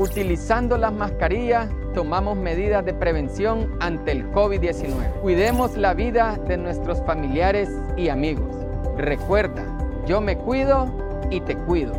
Utilizando 0.00 0.78
las 0.78 0.94
mascarillas, 0.94 1.68
tomamos 1.92 2.34
medidas 2.34 2.82
de 2.86 2.94
prevención 2.94 3.76
ante 3.80 4.12
el 4.12 4.30
COVID-19. 4.30 5.20
Cuidemos 5.20 5.76
la 5.76 5.92
vida 5.92 6.38
de 6.48 6.56
nuestros 6.56 7.04
familiares 7.04 7.68
y 7.98 8.08
amigos. 8.08 8.48
Recuerda, 8.96 9.62
yo 10.06 10.22
me 10.22 10.38
cuido 10.38 10.90
y 11.30 11.42
te 11.42 11.54
cuido. 11.54 11.92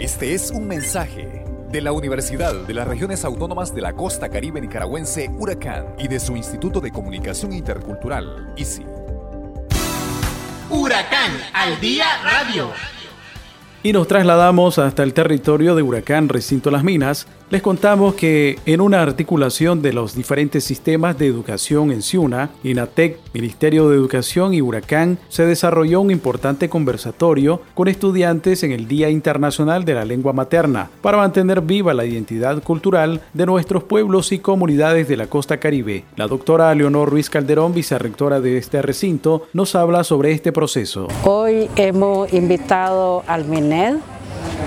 Este 0.00 0.34
es 0.34 0.50
un 0.50 0.66
mensaje 0.66 1.44
de 1.70 1.80
la 1.80 1.92
Universidad 1.92 2.52
de 2.66 2.74
las 2.74 2.88
Regiones 2.88 3.24
Autónomas 3.24 3.72
de 3.72 3.82
la 3.82 3.92
Costa 3.92 4.28
Caribe 4.28 4.60
Nicaragüense, 4.60 5.30
Huracán, 5.38 5.94
y 5.96 6.08
de 6.08 6.18
su 6.18 6.36
Instituto 6.36 6.80
de 6.80 6.90
Comunicación 6.90 7.52
Intercultural, 7.52 8.52
ICI. 8.56 8.84
Huracán 10.70 11.30
al 11.52 11.78
Día 11.80 12.06
Radio. 12.24 12.72
Y 13.82 13.92
nos 13.92 14.08
trasladamos 14.08 14.78
hasta 14.78 15.04
el 15.04 15.14
territorio 15.14 15.76
de 15.76 15.82
Huracán 15.82 16.28
Recinto 16.28 16.70
Las 16.70 16.82
Minas. 16.82 17.28
Les 17.50 17.62
contamos 17.62 18.14
que 18.14 18.58
en 18.66 18.82
una 18.82 19.00
articulación 19.00 19.80
de 19.80 19.94
los 19.94 20.14
diferentes 20.14 20.64
sistemas 20.64 21.18
de 21.18 21.26
educación 21.26 21.90
en 21.92 22.02
Ciuna, 22.02 22.50
INATEC, 22.62 23.16
Ministerio 23.32 23.88
de 23.88 23.96
Educación 23.96 24.52
y 24.52 24.60
Huracán, 24.60 25.18
se 25.30 25.46
desarrolló 25.46 26.02
un 26.02 26.10
importante 26.10 26.68
conversatorio 26.68 27.62
con 27.72 27.88
estudiantes 27.88 28.64
en 28.64 28.72
el 28.72 28.86
Día 28.86 29.08
Internacional 29.08 29.86
de 29.86 29.94
la 29.94 30.04
Lengua 30.04 30.34
Materna 30.34 30.90
para 31.00 31.16
mantener 31.16 31.62
viva 31.62 31.94
la 31.94 32.04
identidad 32.04 32.62
cultural 32.62 33.22
de 33.32 33.46
nuestros 33.46 33.82
pueblos 33.82 34.30
y 34.32 34.40
comunidades 34.40 35.08
de 35.08 35.16
la 35.16 35.28
costa 35.28 35.56
caribe. 35.56 36.04
La 36.16 36.26
doctora 36.26 36.74
Leonor 36.74 37.08
Ruiz 37.08 37.30
Calderón, 37.30 37.72
vicerrectora 37.72 38.42
de 38.42 38.58
este 38.58 38.82
recinto, 38.82 39.48
nos 39.54 39.74
habla 39.74 40.04
sobre 40.04 40.32
este 40.32 40.52
proceso. 40.52 41.08
Hoy 41.24 41.70
hemos 41.76 42.30
invitado 42.30 43.24
al 43.26 43.46
MINED 43.46 43.96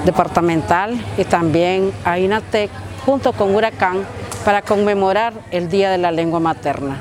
departamental 0.06 1.00
y 1.18 1.24
también 1.24 1.92
a 2.06 2.20
INATEC 2.20 2.70
junto 3.06 3.34
con 3.34 3.54
Huracán 3.56 4.06
para 4.46 4.62
conmemorar 4.62 5.34
el 5.52 5.70
Día 5.70 5.92
de 5.92 5.98
la 5.98 6.12
Lengua 6.12 6.40
Materna. 6.40 6.98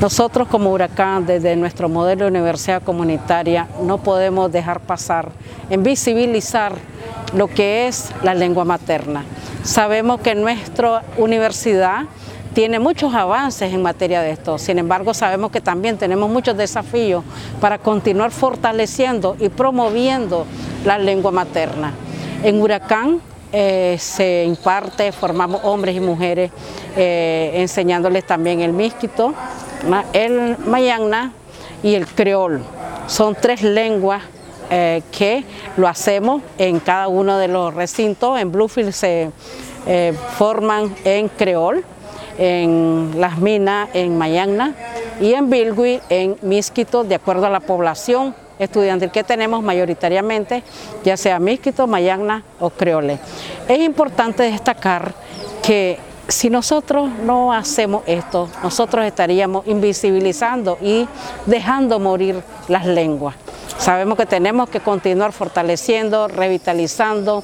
Nosotros 0.00 0.48
como 0.48 0.72
Huracán, 0.72 1.26
desde 1.26 1.54
nuestro 1.54 1.88
modelo 1.88 2.24
de 2.24 2.30
universidad 2.30 2.82
comunitaria, 2.82 3.68
no 3.82 3.98
podemos 3.98 4.50
dejar 4.50 4.80
pasar 4.80 5.30
en 5.70 5.84
visibilizar 5.84 6.72
lo 7.34 7.46
que 7.46 7.86
es 7.86 8.10
la 8.22 8.34
lengua 8.34 8.64
materna. 8.64 9.24
Sabemos 9.62 10.20
que 10.20 10.34
nuestra 10.34 11.02
universidad 11.16 12.02
tiene 12.52 12.80
muchos 12.80 13.14
avances 13.14 13.72
en 13.72 13.80
materia 13.80 14.20
de 14.22 14.32
esto, 14.32 14.58
sin 14.58 14.78
embargo 14.78 15.14
sabemos 15.14 15.50
que 15.52 15.60
también 15.60 15.96
tenemos 15.96 16.28
muchos 16.28 16.56
desafíos 16.56 17.24
para 17.60 17.78
continuar 17.78 18.32
fortaleciendo 18.32 19.36
y 19.38 19.48
promoviendo 19.48 20.46
la 20.84 20.98
lengua 20.98 21.30
materna. 21.30 21.92
En 22.42 22.60
Huracán 22.60 23.20
eh, 23.52 23.96
se 24.00 24.42
imparte, 24.44 25.12
formamos 25.12 25.60
hombres 25.62 25.94
y 25.94 26.00
mujeres 26.00 26.50
eh, 26.96 27.52
enseñándoles 27.54 28.26
también 28.26 28.60
el 28.60 28.72
mísquito, 28.72 29.32
el 30.12 30.58
mayangna 30.66 31.32
y 31.84 31.94
el 31.94 32.08
creol. 32.08 32.60
Son 33.06 33.36
tres 33.36 33.62
lenguas 33.62 34.24
eh, 34.70 35.02
que 35.12 35.44
lo 35.76 35.86
hacemos 35.86 36.42
en 36.58 36.80
cada 36.80 37.06
uno 37.06 37.38
de 37.38 37.46
los 37.46 37.74
recintos. 37.74 38.40
En 38.40 38.50
Bluefield 38.50 38.92
se 38.92 39.30
forman 40.36 40.92
en 41.04 41.28
creol, 41.28 41.84
en 42.38 43.12
Las 43.18 43.38
Minas 43.38 43.88
en 43.94 44.18
mayangna 44.18 44.74
y 45.20 45.34
en 45.34 45.48
Bilgui 45.48 46.00
en 46.08 46.36
mísquito 46.42 47.04
de 47.04 47.14
acuerdo 47.14 47.46
a 47.46 47.50
la 47.50 47.60
población 47.60 48.34
estudiantil 48.58 49.10
que 49.10 49.24
tenemos 49.24 49.62
mayoritariamente, 49.62 50.62
ya 51.04 51.16
sea 51.16 51.38
mísquito, 51.38 51.86
mayagna 51.86 52.42
o 52.60 52.70
creole. 52.70 53.18
Es 53.68 53.78
importante 53.80 54.44
destacar 54.44 55.14
que 55.62 55.98
si 56.28 56.50
nosotros 56.50 57.10
no 57.24 57.52
hacemos 57.52 58.02
esto, 58.06 58.48
nosotros 58.62 59.04
estaríamos 59.04 59.66
invisibilizando 59.66 60.78
y 60.80 61.06
dejando 61.46 61.98
morir 61.98 62.42
las 62.68 62.86
lenguas. 62.86 63.34
Sabemos 63.78 64.16
que 64.16 64.26
tenemos 64.26 64.68
que 64.68 64.80
continuar 64.80 65.32
fortaleciendo, 65.32 66.28
revitalizando 66.28 67.42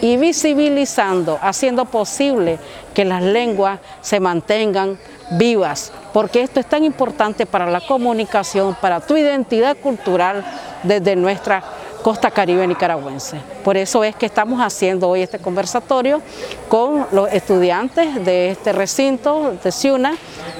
y 0.00 0.16
visibilizando, 0.16 1.38
haciendo 1.40 1.86
posible 1.86 2.58
que 2.94 3.04
las 3.04 3.22
lenguas 3.22 3.80
se 4.00 4.20
mantengan 4.20 4.98
vivas, 5.32 5.92
porque 6.12 6.42
esto 6.42 6.60
es 6.60 6.66
tan 6.66 6.84
importante 6.84 7.46
para 7.46 7.66
la 7.70 7.80
comunicación, 7.80 8.76
para 8.80 9.00
tu 9.00 9.16
identidad 9.16 9.76
cultural 9.76 10.44
desde 10.82 11.16
nuestra 11.16 11.62
costa 12.02 12.30
caribe 12.30 12.66
nicaragüense. 12.66 13.40
Por 13.64 13.76
eso 13.76 14.04
es 14.04 14.16
que 14.16 14.26
estamos 14.26 14.60
haciendo 14.60 15.08
hoy 15.08 15.22
este 15.22 15.38
conversatorio 15.38 16.22
con 16.68 17.06
los 17.12 17.32
estudiantes 17.32 18.24
de 18.24 18.50
este 18.50 18.72
recinto 18.72 19.56
de 19.62 19.72
Ciuna, 19.72 20.14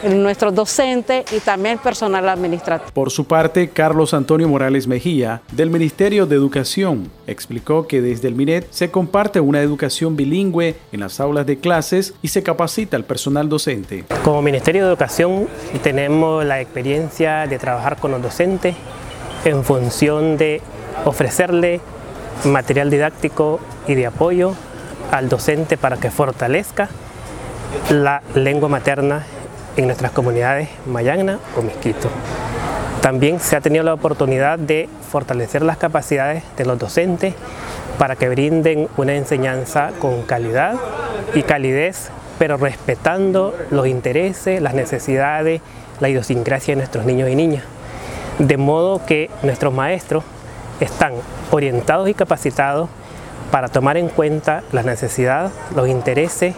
nuestros 0.05 0.55
docentes 0.55 1.33
y 1.33 1.41
también 1.41 1.79
personal 1.79 2.29
administrativo. 2.29 2.91
Por 2.93 3.11
su 3.11 3.25
parte, 3.25 3.71
Carlos 3.71 4.15
Antonio 4.15 4.49
Morales 4.49 4.87
Mejía, 4.87 5.43
del 5.53 5.71
Ministerio 5.71 6.27
de 6.27 6.37
Educación, 6.37 7.11
explicó 7.27 7.87
que 7.87 8.01
desde 8.01 8.29
el 8.29 8.35
MINET 8.35 8.67
se 8.71 8.91
comparte 8.91 9.41
una 9.41 9.61
educación 9.61 10.17
bilingüe 10.17 10.77
en 10.93 11.01
las 11.01 11.21
aulas 11.21 11.47
de 11.47 11.59
clases 11.59 12.15
y 12.23 12.29
se 12.29 12.43
capacita 12.43 12.97
al 12.97 13.05
personal 13.05 13.49
docente. 13.49 14.05
Como 14.25 14.43
Ministerio 14.43 14.83
de 14.83 14.89
Educación 14.89 15.49
tenemos 15.83 16.45
la 16.45 16.61
experiencia 16.61 17.47
de 17.47 17.59
trabajar 17.59 17.97
con 17.97 18.11
los 18.11 18.23
docentes 18.23 18.75
en 19.45 19.65
función 19.65 20.37
de 20.37 20.61
ofrecerle 21.05 21.81
material 22.45 22.91
didáctico 22.91 23.61
y 23.87 23.95
de 23.95 24.07
apoyo 24.07 24.55
al 25.11 25.29
docente 25.29 25.77
para 25.77 25.97
que 25.97 26.11
fortalezca 26.11 26.89
la 27.91 28.23
lengua 28.35 28.69
materna 28.69 29.25
en 29.77 29.87
nuestras 29.87 30.13
comunidades 30.13 30.69
Mayagna 30.87 31.39
o 31.57 31.63
Misquito. 31.63 32.09
También 33.01 33.41
se 33.41 33.57
ha 33.57 33.61
tenido 33.61 33.85
la 33.85 33.95
oportunidad 33.95 34.59
de 34.59 34.89
fortalecer 35.11 35.63
las 35.63 35.77
capacidades 35.77 36.43
de 36.57 36.67
los 36.67 36.79
docentes 36.79 37.35
para 37.97 38.17
que 38.17 38.29
brinden 38.29 38.89
una 38.97 39.15
enseñanza 39.15 39.91
con 40.01 40.23
calidad 40.23 40.75
y 41.35 41.43
calidez, 41.43 42.11
pero 42.39 42.57
respetando 42.57 43.55
los 43.71 43.87
intereses, 43.87 44.61
las 44.61 44.75
necesidades, 44.75 45.61
la 46.01 46.09
idiosincrasia 46.09 46.73
de 46.73 46.79
nuestros 46.79 47.05
niños 47.05 47.29
y 47.29 47.37
niñas. 47.37 47.65
De 48.39 48.57
modo 48.57 49.05
que 49.05 49.31
nuestros 49.43 49.73
maestros 49.73 50.25
están 50.81 51.15
orientados 51.51 52.09
y 52.09 52.15
capacitados 52.15 52.89
para 53.51 53.69
tomar 53.69 53.97
en 53.97 54.09
cuenta 54.09 54.63
las 54.73 54.85
necesidades, 54.85 55.53
los 55.75 55.89
intereses 55.89 56.55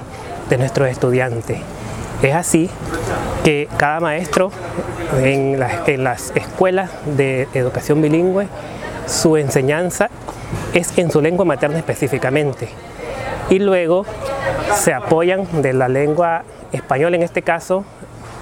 de 0.49 0.59
nuestros 0.59 0.89
estudiantes. 0.89 1.59
Es 2.23 2.35
así 2.35 2.69
que 3.45 3.69
cada 3.77 4.01
maestro 4.01 4.51
en 5.23 5.59
las, 5.59 6.33
escuelas 6.35 6.91
de 7.17 7.49
educación 7.55 8.03
bilingüe, 8.03 8.47
su 9.07 9.37
enseñanza 9.37 10.09
es 10.75 10.97
en 10.99 11.11
su 11.11 11.21
lengua 11.21 11.45
materna 11.45 11.79
específicamente. 11.79 12.69
Y 13.49 13.59
luego 13.59 14.05
se 14.75 14.93
apoyan 14.93 15.63
de 15.63 15.73
la 15.73 15.89
lengua 15.89 16.45
española 16.73 17.17
en 17.17 17.23
este 17.23 17.43
caso, 17.43 17.85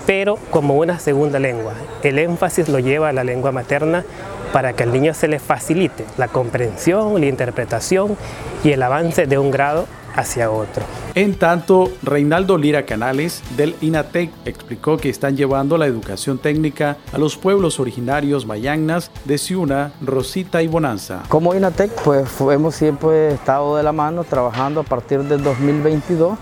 pero 0.06 0.38
como 0.50 0.74
una 0.74 0.98
segunda 0.98 1.38
lengua. 1.38 1.72
El 2.02 2.18
énfasis 2.18 2.68
lo 2.68 2.78
lleva 2.78 3.10
a 3.10 3.12
la 3.12 3.24
lengua 3.24 3.52
materna 3.52 4.04
para 4.52 4.72
que 4.72 4.82
al 4.82 4.92
niño 4.92 5.14
se 5.14 5.28
le 5.28 5.38
facilite 5.38 6.04
la 6.16 6.28
comprensión, 6.28 7.20
la 7.20 7.26
interpretación 7.26 8.16
y 8.64 8.70
el 8.70 8.82
avance 8.82 9.26
de 9.26 9.38
un 9.38 9.50
grado 9.50 9.86
hacia 10.14 10.50
otro. 10.50 10.84
En 11.14 11.34
tanto, 11.34 11.90
Reinaldo 12.02 12.58
Lira 12.58 12.84
Canales 12.84 13.42
del 13.56 13.76
INATEC 13.80 14.30
explicó 14.44 14.96
que 14.96 15.08
están 15.08 15.36
llevando 15.36 15.78
la 15.78 15.86
educación 15.86 16.38
técnica 16.38 16.96
a 17.12 17.18
los 17.18 17.36
pueblos 17.36 17.78
originarios 17.78 18.46
mayagnas 18.46 19.10
de 19.24 19.38
Ciuna, 19.38 19.92
Rosita 20.00 20.62
y 20.62 20.66
Bonanza. 20.66 21.22
Como 21.28 21.54
INATEC, 21.54 21.90
pues 22.02 22.28
hemos 22.40 22.74
siempre 22.74 23.32
estado 23.32 23.76
de 23.76 23.82
la 23.82 23.92
mano 23.92 24.24
trabajando 24.24 24.80
a 24.80 24.84
partir 24.84 25.22
del 25.22 25.42
2022 25.42 26.38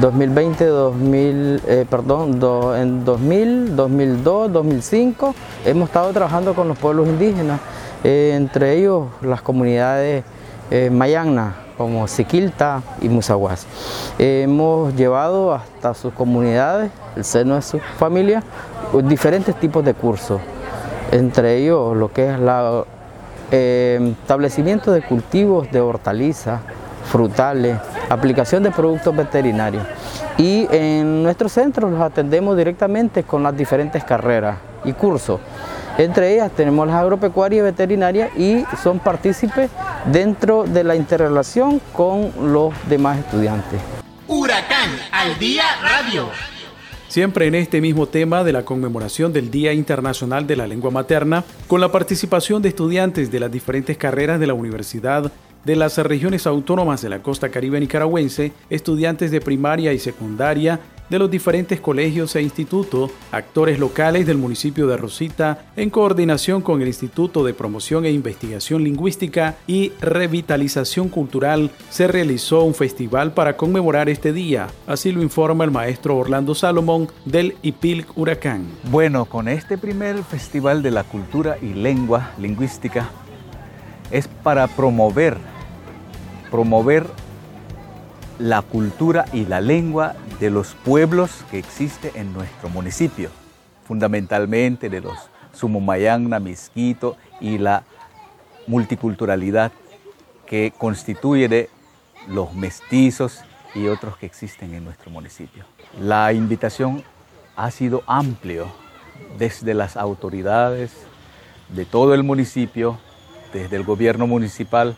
2020, 0.00 0.66
2000, 0.66 1.62
eh, 1.66 1.86
perdón, 1.88 2.40
en 2.76 3.04
2000, 3.04 3.76
2002, 3.76 4.52
2005 4.52 5.34
hemos 5.64 5.88
estado 5.88 6.12
trabajando 6.12 6.54
con 6.54 6.66
los 6.66 6.76
pueblos 6.76 7.06
indígenas, 7.06 7.60
eh, 8.02 8.32
entre 8.34 8.76
ellos 8.76 9.06
las 9.22 9.40
comunidades 9.40 10.24
eh, 10.70 10.90
mayagnas 10.90 11.54
como 11.78 12.08
Siquilta 12.08 12.82
y 13.00 13.08
Musaguas. 13.08 13.66
hemos 14.18 14.94
llevado 14.96 15.54
hasta 15.54 15.94
sus 15.94 16.12
comunidades, 16.12 16.90
el 17.16 17.24
seno 17.24 17.54
de 17.54 17.62
sus 17.62 17.80
familias, 17.98 18.42
diferentes 19.04 19.58
tipos 19.58 19.84
de 19.84 19.94
cursos, 19.94 20.40
entre 21.12 21.56
ellos 21.56 21.96
lo 21.96 22.12
que 22.12 22.30
es 22.30 22.38
el 23.50 24.14
establecimiento 24.22 24.90
de 24.90 25.02
cultivos 25.02 25.70
de 25.70 25.80
hortalizas, 25.80 26.60
frutales, 27.10 27.78
aplicación 28.08 28.62
de 28.62 28.70
productos 28.70 29.14
veterinarios. 29.14 29.84
Y 30.38 30.66
en 30.70 31.22
nuestro 31.22 31.48
centro 31.48 31.90
los 31.90 32.00
atendemos 32.00 32.56
directamente 32.56 33.22
con 33.22 33.42
las 33.42 33.56
diferentes 33.56 34.04
carreras 34.04 34.58
y 34.84 34.92
cursos. 34.92 35.40
Entre 35.96 36.34
ellas 36.34 36.50
tenemos 36.50 36.86
las 36.86 36.96
agropecuarias 36.96 37.60
y 37.60 37.62
veterinarias 37.62 38.36
y 38.36 38.64
son 38.82 38.98
partícipes 38.98 39.70
dentro 40.06 40.64
de 40.64 40.82
la 40.82 40.96
interrelación 40.96 41.80
con 41.92 42.32
los 42.52 42.72
demás 42.88 43.18
estudiantes. 43.18 43.80
Huracán 44.26 44.90
al 45.12 45.38
Día 45.38 45.64
Radio. 45.82 46.28
Siempre 47.14 47.46
en 47.46 47.54
este 47.54 47.80
mismo 47.80 48.08
tema 48.08 48.42
de 48.42 48.52
la 48.52 48.64
conmemoración 48.64 49.32
del 49.32 49.48
Día 49.48 49.72
Internacional 49.72 50.48
de 50.48 50.56
la 50.56 50.66
Lengua 50.66 50.90
Materna, 50.90 51.44
con 51.68 51.80
la 51.80 51.92
participación 51.92 52.60
de 52.60 52.70
estudiantes 52.70 53.30
de 53.30 53.38
las 53.38 53.52
diferentes 53.52 53.96
carreras 53.96 54.40
de 54.40 54.48
la 54.48 54.54
Universidad 54.54 55.30
de 55.64 55.76
las 55.76 55.98
regiones 55.98 56.46
autónomas 56.46 57.02
de 57.02 57.08
la 57.08 57.22
costa 57.22 57.48
caribe 57.48 57.80
nicaragüense, 57.80 58.52
estudiantes 58.70 59.30
de 59.30 59.40
primaria 59.40 59.92
y 59.92 59.98
secundaria 59.98 60.80
de 61.10 61.18
los 61.18 61.30
diferentes 61.30 61.80
colegios 61.80 62.34
e 62.34 62.42
institutos, 62.42 63.10
actores 63.30 63.78
locales 63.78 64.26
del 64.26 64.38
municipio 64.38 64.86
de 64.86 64.96
Rosita, 64.96 65.66
en 65.76 65.90
coordinación 65.90 66.62
con 66.62 66.80
el 66.80 66.88
Instituto 66.88 67.44
de 67.44 67.54
Promoción 67.54 68.04
e 68.04 68.10
Investigación 68.10 68.82
Lingüística 68.84 69.56
y 69.66 69.92
Revitalización 70.00 71.08
Cultural, 71.08 71.70
se 71.90 72.06
realizó 72.06 72.64
un 72.64 72.74
festival 72.74 73.34
para 73.34 73.56
conmemorar 73.56 74.08
este 74.08 74.32
día. 74.32 74.68
Así 74.86 75.12
lo 75.12 75.22
informa 75.22 75.64
el 75.64 75.70
maestro 75.70 76.16
Orlando 76.16 76.54
Salomón 76.54 77.08
del 77.24 77.56
IPILC 77.62 78.16
Huracán. 78.16 78.66
Bueno, 78.90 79.26
con 79.26 79.48
este 79.48 79.76
primer 79.78 80.22
Festival 80.24 80.82
de 80.82 80.90
la 80.90 81.04
Cultura 81.04 81.58
y 81.60 81.74
Lengua 81.74 82.30
Lingüística 82.38 83.10
es 84.10 84.28
para 84.28 84.66
promover 84.68 85.36
promover 86.54 87.04
la 88.38 88.62
cultura 88.62 89.24
y 89.32 89.44
la 89.44 89.60
lengua 89.60 90.14
de 90.38 90.50
los 90.50 90.76
pueblos 90.84 91.44
que 91.50 91.58
existen 91.58 92.12
en 92.14 92.32
nuestro 92.32 92.68
municipio, 92.68 93.28
fundamentalmente 93.88 94.88
de 94.88 95.00
los 95.00 95.18
Sumomayagna, 95.52 96.38
Misquito 96.38 97.16
y 97.40 97.58
la 97.58 97.82
multiculturalidad 98.68 99.72
que 100.46 100.72
constituye 100.78 101.48
de 101.48 101.70
los 102.28 102.54
mestizos 102.54 103.40
y 103.74 103.88
otros 103.88 104.16
que 104.16 104.26
existen 104.26 104.74
en 104.74 104.84
nuestro 104.84 105.10
municipio. 105.10 105.64
La 106.00 106.32
invitación 106.32 107.02
ha 107.56 107.72
sido 107.72 108.04
amplio 108.06 108.68
desde 109.38 109.74
las 109.74 109.96
autoridades 109.96 110.92
de 111.70 111.84
todo 111.84 112.14
el 112.14 112.22
municipio, 112.22 112.96
desde 113.52 113.74
el 113.74 113.82
gobierno 113.82 114.28
municipal, 114.28 114.96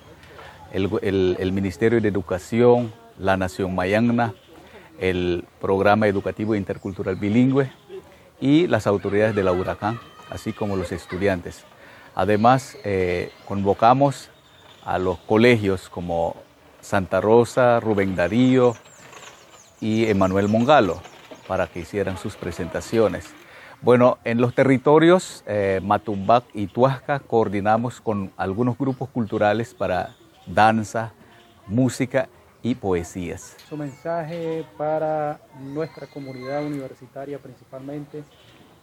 el, 0.73 1.53
Ministerio 1.53 2.01
de 2.01 2.09
Educación, 2.09 2.93
la 3.19 3.37
Nación 3.37 3.75
Mayangna, 3.75 4.35
el 4.99 5.45
Programa 5.61 6.07
Educativo 6.09 6.55
Intercultural 6.55 7.17
Bilingüe 7.17 7.71
y 8.41 8.67
las 8.67 8.87
autoridades 8.87 9.35
de 9.35 9.43
la 9.43 9.53
Huracán, 9.53 9.99
así 10.31 10.53
como 10.53 10.77
los 10.77 10.93
estudiantes. 10.93 11.65
Además, 12.15 12.77
eh, 12.85 13.31
convocamos 13.47 14.31
a 14.85 14.99
los 14.99 15.19
colegios 15.19 15.89
como 15.89 16.37
Santa 16.81 17.21
Rosa, 17.21 17.81
Rubén 17.81 18.15
Darío 18.17 18.75
y 19.81 20.07
Emanuel 20.07 20.49
Mongalo 20.49 21.01
para 21.47 21.67
que 21.67 21.81
hicieran 21.81 22.17
sus 22.19 22.37
presentaciones. 22.37 23.27
Bueno, 23.83 24.19
en 24.25 24.41
los 24.41 24.55
territorios 24.55 25.45
eh, 25.47 25.81
Matumbac 25.83 26.45
y 26.55 26.67
Tuasca 26.67 27.19
coordinamos 27.19 28.01
con 28.01 28.33
algunos 28.37 28.79
grupos 28.79 29.09
culturales 29.11 29.75
para 29.75 30.17
danza, 30.47 31.13
música 31.67 32.29
y 32.63 32.75
poesías. 32.75 33.57
Su 33.69 33.77
mensaje 33.77 34.65
para 34.77 35.41
nuestra 35.61 36.07
comunidad 36.07 36.65
universitaria 36.65 37.39
principalmente 37.39 38.25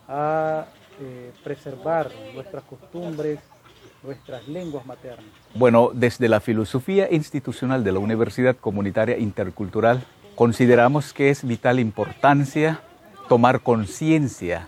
a 0.07 0.65
eh, 0.99 1.31
preservar 1.43 2.11
nuestras 2.33 2.63
costumbres, 2.63 3.39
nuestras 4.03 4.47
lenguas 4.47 4.85
maternas. 4.85 5.25
Bueno, 5.55 5.91
desde 5.93 6.29
la 6.29 6.39
filosofía 6.39 7.11
institucional 7.11 7.83
de 7.83 7.91
la 7.91 7.99
Universidad 7.99 8.55
Comunitaria 8.55 9.17
Intercultural, 9.17 10.03
consideramos 10.35 11.13
que 11.13 11.29
es 11.29 11.45
vital 11.45 11.79
importancia 11.79 12.81
tomar 13.29 13.61
conciencia 13.61 14.67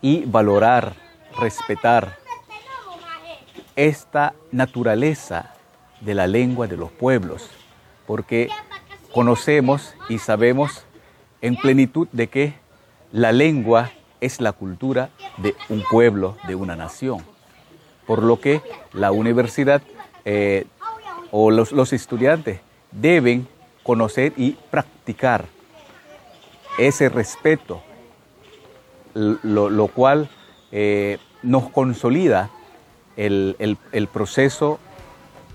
y 0.00 0.24
valorar, 0.24 0.94
respetar 1.38 2.16
esta 3.76 4.34
naturaleza 4.50 5.51
de 6.04 6.14
la 6.14 6.26
lengua 6.26 6.66
de 6.66 6.76
los 6.76 6.90
pueblos, 6.90 7.48
porque 8.06 8.48
conocemos 9.12 9.94
y 10.08 10.18
sabemos 10.18 10.84
en 11.40 11.56
plenitud 11.56 12.08
de 12.12 12.28
que 12.28 12.54
la 13.12 13.32
lengua 13.32 13.90
es 14.20 14.40
la 14.40 14.52
cultura 14.52 15.10
de 15.38 15.54
un 15.68 15.82
pueblo, 15.90 16.36
de 16.46 16.54
una 16.54 16.76
nación. 16.76 17.18
Por 18.06 18.22
lo 18.22 18.40
que 18.40 18.62
la 18.92 19.12
universidad 19.12 19.82
eh, 20.24 20.66
o 21.30 21.50
los, 21.50 21.92
estudiantes 21.92 22.60
deben 22.90 23.46
conocer 23.82 24.32
y 24.36 24.52
practicar 24.70 25.46
ese 26.78 27.08
respeto, 27.08 27.82
lo, 29.14 29.88
cual 29.88 30.28
eh, 30.72 31.18
nos 31.42 31.68
consolida 31.70 32.50
el, 33.16 33.56
el 33.92 34.06
proceso 34.08 34.78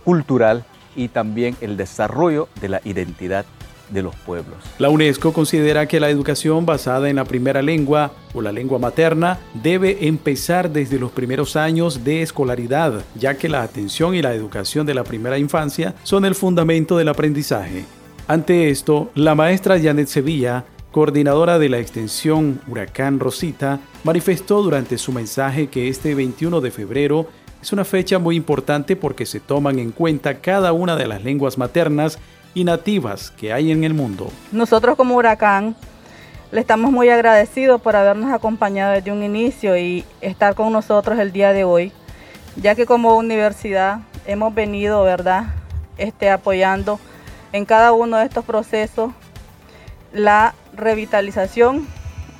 cultural 0.07 0.63
y 0.95 1.09
también 1.09 1.57
el 1.59 1.75
desarrollo 1.75 2.47
de 2.61 2.69
la 2.69 2.79
identidad 2.85 3.45
de 3.89 4.01
los 4.01 4.15
pueblos. 4.15 4.55
La 4.79 4.87
UNESCO 4.87 5.33
considera 5.33 5.85
que 5.85 5.99
la 5.99 6.09
educación 6.09 6.65
basada 6.65 7.09
en 7.09 7.17
la 7.17 7.25
primera 7.25 7.61
lengua 7.61 8.13
o 8.33 8.41
la 8.41 8.53
lengua 8.53 8.79
materna 8.79 9.37
debe 9.53 10.07
empezar 10.07 10.71
desde 10.71 10.97
los 10.97 11.11
primeros 11.11 11.57
años 11.57 12.05
de 12.05 12.21
escolaridad, 12.21 13.03
ya 13.15 13.37
que 13.37 13.49
la 13.49 13.63
atención 13.63 14.15
y 14.15 14.21
la 14.21 14.33
educación 14.33 14.85
de 14.85 14.93
la 14.93 15.03
primera 15.03 15.37
infancia 15.37 15.93
son 16.03 16.23
el 16.23 16.35
fundamento 16.35 16.97
del 16.97 17.09
aprendizaje. 17.09 17.83
Ante 18.29 18.69
esto, 18.69 19.11
la 19.13 19.35
maestra 19.35 19.77
Janet 19.77 20.07
Sevilla, 20.07 20.63
coordinadora 20.93 21.59
de 21.59 21.67
la 21.67 21.79
extensión 21.79 22.61
Huracán 22.65 23.19
Rosita, 23.19 23.81
manifestó 24.05 24.63
durante 24.63 24.97
su 24.97 25.11
mensaje 25.11 25.67
que 25.67 25.89
este 25.89 26.15
21 26.15 26.61
de 26.61 26.71
febrero 26.71 27.27
es 27.61 27.73
una 27.73 27.85
fecha 27.85 28.19
muy 28.19 28.35
importante 28.35 28.95
porque 28.95 29.25
se 29.25 29.39
toman 29.39 29.79
en 29.79 29.91
cuenta 29.91 30.35
cada 30.35 30.73
una 30.73 30.95
de 30.95 31.07
las 31.07 31.23
lenguas 31.23 31.57
maternas 31.57 32.19
y 32.53 32.63
nativas 32.63 33.31
que 33.31 33.53
hay 33.53 33.71
en 33.71 33.83
el 33.83 33.93
mundo. 33.93 34.31
Nosotros 34.51 34.95
como 34.95 35.15
Huracán 35.15 35.75
le 36.51 36.61
estamos 36.61 36.91
muy 36.91 37.09
agradecidos 37.09 37.81
por 37.81 37.95
habernos 37.95 38.31
acompañado 38.31 38.93
desde 38.93 39.11
un 39.11 39.23
inicio 39.23 39.77
y 39.77 40.05
estar 40.21 40.55
con 40.55 40.71
nosotros 40.71 41.19
el 41.19 41.31
día 41.31 41.51
de 41.51 41.63
hoy, 41.63 41.91
ya 42.55 42.73
que 42.75 42.85
como 42.85 43.17
universidad 43.17 43.99
hemos 44.25 44.53
venido, 44.53 45.03
¿verdad?, 45.03 45.45
este, 45.97 46.29
apoyando 46.29 46.99
en 47.51 47.65
cada 47.65 47.91
uno 47.91 48.17
de 48.17 48.25
estos 48.25 48.45
procesos 48.45 49.11
la 50.13 50.53
revitalización 50.73 51.87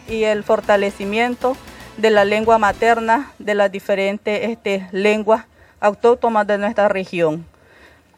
y 0.07 0.23
el 0.23 0.43
fortalecimiento 0.43 1.57
de 1.97 2.11
la 2.11 2.25
lengua 2.25 2.57
materna 2.57 3.31
de 3.39 3.55
las 3.55 3.71
diferentes 3.71 4.49
este, 4.49 4.87
lenguas 4.91 5.45
autóctonas 5.79 6.45
de 6.47 6.57
nuestra 6.57 6.87
región. 6.87 7.45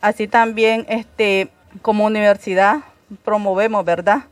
Así 0.02 0.28
también 0.28 0.86
este, 0.90 1.50
como 1.82 2.06
universidad 2.06 2.80
promovemos, 3.24 3.84
¿verdad? 3.86 4.24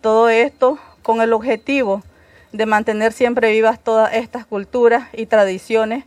Todo 0.00 0.28
esto 0.28 0.78
con 1.02 1.20
el 1.20 1.32
objetivo 1.32 2.02
de 2.52 2.66
mantener 2.66 3.12
siempre 3.12 3.52
vivas 3.52 3.80
todas 3.80 4.14
estas 4.14 4.46
culturas 4.46 5.08
y 5.12 5.26
tradiciones 5.26 6.04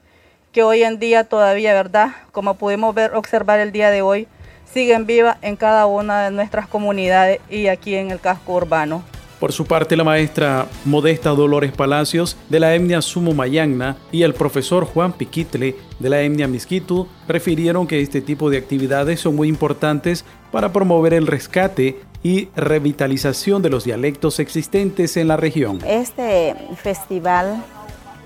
que 0.52 0.64
hoy 0.64 0.84
en 0.84 1.00
día 1.00 1.24
todavía, 1.24 1.74
¿verdad? 1.74 2.10
Como 2.32 2.56
pudimos 2.56 2.96
ver, 2.96 3.14
observar 3.14 3.60
el 3.60 3.72
día 3.72 3.92
de 3.92 4.02
hoy, 4.02 4.28
siguen 4.72 5.06
vivas 5.06 5.38
en 5.42 5.56
cada 5.56 5.86
una 5.86 6.24
de 6.24 6.32
nuestras 6.32 6.68
comunidades 6.68 7.40
y 7.50 7.68
aquí 7.68 7.96
en 7.96 8.10
el 8.10 8.20
casco 8.20 8.54
urbano. 8.54 9.04
Por 9.40 9.54
su 9.54 9.66
parte, 9.66 9.96
la 9.96 10.04
maestra 10.04 10.68
Modesta 10.84 11.30
Dolores 11.30 11.72
Palacios 11.72 12.36
de 12.50 12.60
la 12.60 12.76
etnia 12.76 13.02
Sumo 13.02 13.34
Mayagna 13.34 13.96
y 14.12 14.24
el 14.24 14.34
profesor 14.34 14.84
Juan 14.84 15.14
Piquitle 15.14 15.78
de 15.98 16.10
la 16.10 16.22
etnia 16.22 16.50
Misquitu 16.50 17.08
refirieron 17.26 17.88
que 17.88 18.02
este 18.02 18.20
tipo 18.20 18.50
de 18.50 18.58
actividades 18.58 19.22
son 19.22 19.38
muy 19.38 19.48
importantes 19.48 20.26
para 20.52 20.74
promover 20.74 21.14
el 21.14 21.26
rescate 21.26 22.02
y 22.22 22.50
revitalización 22.54 23.62
de 23.62 23.70
los 23.70 23.86
dialectos 23.86 24.40
existentes 24.40 25.16
en 25.16 25.30
la 25.30 25.38
región. 25.38 25.80
Este 25.88 26.54
festival 26.76 27.64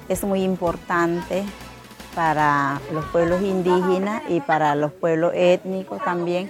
es 0.10 0.23
muy 0.23 0.41
importante 0.41 1.43
para 2.15 2.82
los 2.91 3.06
pueblos 3.06 3.43
indígenas 3.43 4.23
y 4.30 4.39
para 4.41 4.73
los 4.73 4.91
pueblos 4.91 5.32
étnicos 5.36 6.04
también, 6.04 6.49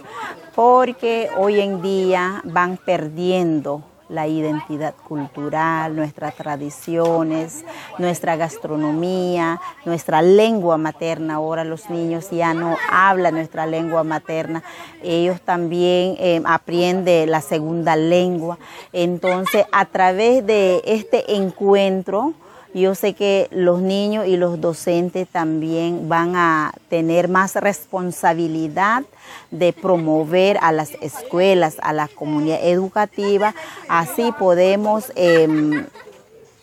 porque 0.56 1.28
hoy 1.38 1.60
en 1.60 1.82
día 1.82 2.42
van 2.46 2.78
perdiendo 2.78 3.84
la 4.14 4.28
identidad 4.28 4.94
cultural, 5.08 5.96
nuestras 5.96 6.36
tradiciones, 6.36 7.66
nuestra 7.98 8.36
gastronomía, 8.36 9.60
nuestra 9.86 10.22
lengua 10.22 10.78
materna. 10.78 11.36
Ahora 11.36 11.64
los 11.64 11.90
niños 11.90 12.30
ya 12.30 12.54
no 12.54 12.78
hablan 12.92 13.34
nuestra 13.34 13.66
lengua 13.66 14.04
materna, 14.04 14.62
ellos 15.02 15.42
también 15.42 16.16
eh, 16.20 16.42
aprenden 16.46 17.32
la 17.32 17.42
segunda 17.42 17.96
lengua. 17.96 18.60
Entonces, 18.92 19.66
a 19.72 19.86
través 19.86 20.46
de 20.46 20.84
este 20.86 21.36
encuentro, 21.36 22.34
yo 22.74 22.96
sé 22.96 23.14
que 23.14 23.48
los 23.52 23.82
niños 23.82 24.28
y 24.28 24.38
los 24.38 24.60
docentes 24.60 25.28
también 25.28 26.10
van 26.10 26.36
a 26.36 26.74
tener 26.90 27.28
más 27.28 27.56
responsabilidad 27.56 29.04
de 29.52 29.74
promover 29.74 30.58
a 30.62 30.72
las 30.72 30.92
escuelas, 31.02 31.78
a 31.82 31.94
la 31.94 32.08
comunidad 32.08 32.60
educativa. 32.64 33.54
Así 33.88 34.32
podemos 34.40 35.12
em, 35.16 35.86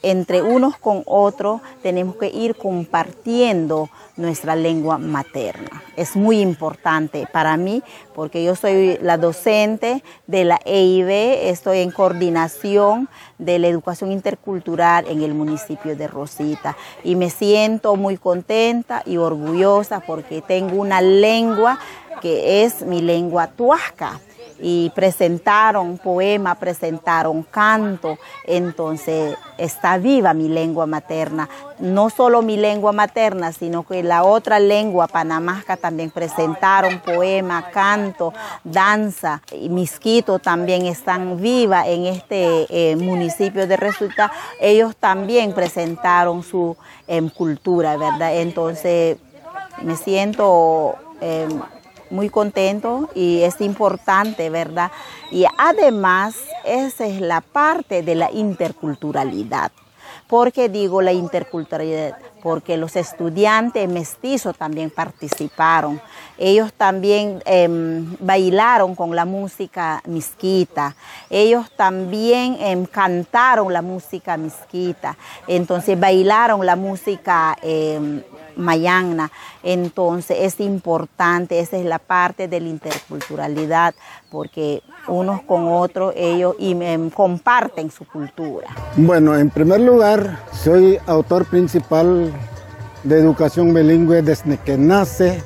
entre 0.02 0.42
unos 0.42 0.76
con 0.76 1.02
otros 1.06 1.60
tenemos 1.82 2.16
que 2.16 2.28
ir 2.28 2.56
compartiendo 2.56 3.88
nuestra 4.16 4.56
lengua 4.56 4.98
materna. 4.98 5.82
Es 5.96 6.16
muy 6.16 6.40
importante 6.40 7.26
para 7.30 7.56
mí 7.56 7.82
porque 8.14 8.42
yo 8.44 8.54
soy 8.56 8.98
la 9.02 9.18
docente 9.18 10.02
de 10.26 10.44
la 10.44 10.60
EIB, 10.64 11.48
estoy 11.50 11.80
en 11.80 11.90
coordinación 11.90 13.08
de 13.38 13.58
la 13.58 13.68
educación 13.68 14.12
intercultural 14.12 15.06
en 15.08 15.22
el 15.22 15.34
municipio 15.34 15.96
de 15.96 16.06
Rosita 16.06 16.76
y 17.04 17.16
me 17.16 17.30
siento 17.30 17.96
muy 17.96 18.16
contenta 18.16 19.02
y 19.06 19.16
orgullosa 19.16 20.00
porque 20.00 20.42
tengo 20.42 20.76
una 20.76 21.00
lengua 21.00 21.78
que 22.20 22.64
es 22.64 22.82
mi 22.82 23.00
lengua 23.00 23.48
tuasca 23.48 24.20
y 24.60 24.90
presentaron 24.94 25.98
poema, 25.98 26.54
presentaron 26.54 27.42
canto, 27.42 28.18
entonces 28.44 29.36
está 29.56 29.98
viva 29.98 30.34
mi 30.34 30.48
lengua 30.48 30.86
materna. 30.86 31.48
No 31.78 32.10
solo 32.10 32.42
mi 32.42 32.56
lengua 32.56 32.92
materna, 32.92 33.52
sino 33.52 33.86
que 33.86 34.02
la 34.02 34.22
otra 34.22 34.58
lengua 34.58 35.06
panamasca 35.06 35.76
también 35.76 36.10
presentaron 36.10 37.00
poema, 37.00 37.70
canto, 37.70 38.34
danza. 38.64 39.42
Y 39.52 39.68
Misquito 39.70 40.38
también 40.38 40.86
están 40.86 41.40
viva 41.40 41.86
en 41.86 42.06
este 42.06 42.66
eh, 42.68 42.96
municipio 42.96 43.66
de 43.66 43.76
Resulta. 43.76 44.30
Ellos 44.60 44.94
también 44.96 45.54
presentaron 45.54 46.42
su 46.42 46.76
em, 47.06 47.30
cultura, 47.30 47.96
¿verdad? 47.96 48.36
Entonces 48.36 49.16
me 49.82 49.96
siento... 49.96 50.96
Em, 51.20 51.60
muy 52.10 52.28
contento 52.28 53.08
y 53.14 53.42
es 53.42 53.60
importante, 53.60 54.50
¿verdad? 54.50 54.90
Y 55.30 55.44
además, 55.56 56.36
esa 56.64 57.06
es 57.06 57.20
la 57.20 57.40
parte 57.40 58.02
de 58.02 58.14
la 58.14 58.30
interculturalidad. 58.30 59.72
¿Por 60.30 60.52
qué 60.52 60.68
digo 60.68 61.02
la 61.02 61.12
interculturalidad? 61.12 62.16
Porque 62.40 62.76
los 62.76 62.94
estudiantes 62.94 63.88
mestizos 63.88 64.56
también 64.56 64.88
participaron. 64.88 66.00
Ellos 66.38 66.72
también 66.72 67.42
em, 67.44 68.16
bailaron 68.20 68.94
con 68.94 69.16
la 69.16 69.24
música 69.24 70.00
misquita. 70.06 70.94
Ellos 71.28 71.68
también 71.76 72.56
em, 72.60 72.86
cantaron 72.86 73.72
la 73.72 73.82
música 73.82 74.36
misquita. 74.36 75.16
Entonces 75.48 75.98
bailaron 75.98 76.64
la 76.64 76.76
música 76.76 77.56
em, 77.60 78.22
mayana. 78.56 79.30
Entonces 79.62 80.38
es 80.40 80.60
importante, 80.60 81.60
esa 81.60 81.76
es 81.76 81.84
la 81.84 81.98
parte 81.98 82.48
de 82.48 82.60
la 82.60 82.68
interculturalidad, 82.68 83.94
porque 84.30 84.82
unos 85.08 85.42
con 85.42 85.68
otros 85.68 86.14
ellos 86.16 86.56
em, 86.58 87.10
comparten 87.10 87.90
su 87.90 88.06
cultura. 88.06 88.68
Bueno, 88.96 89.36
en 89.36 89.50
primer 89.50 89.80
lugar, 89.80 90.38
soy 90.52 90.98
autor 91.06 91.44
principal 91.46 92.32
de 93.04 93.18
educación 93.18 93.72
bilingüe 93.72 94.22
desde 94.22 94.58
que 94.58 94.76
nace 94.76 95.42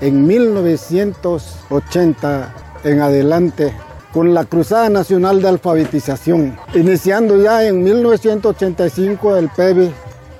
en 0.00 0.26
1980 0.26 2.54
en 2.84 3.00
adelante 3.00 3.74
con 4.12 4.32
la 4.32 4.44
Cruzada 4.44 4.88
Nacional 4.88 5.42
de 5.42 5.48
Alfabetización. 5.48 6.56
Iniciando 6.74 7.42
ya 7.42 7.64
en 7.64 7.82
1985 7.82 9.36
el 9.36 9.48
PEBI 9.50 9.92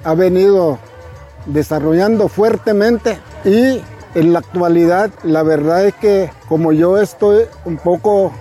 ha 0.04 0.14
venido 0.14 0.78
desarrollando 1.46 2.28
fuertemente 2.28 3.18
y 3.44 3.80
en 4.14 4.32
la 4.32 4.40
actualidad 4.40 5.10
la 5.22 5.42
verdad 5.42 5.86
es 5.86 5.94
que 5.94 6.30
como 6.48 6.72
yo 6.72 6.98
estoy 6.98 7.44
un 7.64 7.76
poco 7.76 8.32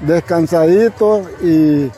descansadito 0.00 1.22
y 1.42 1.90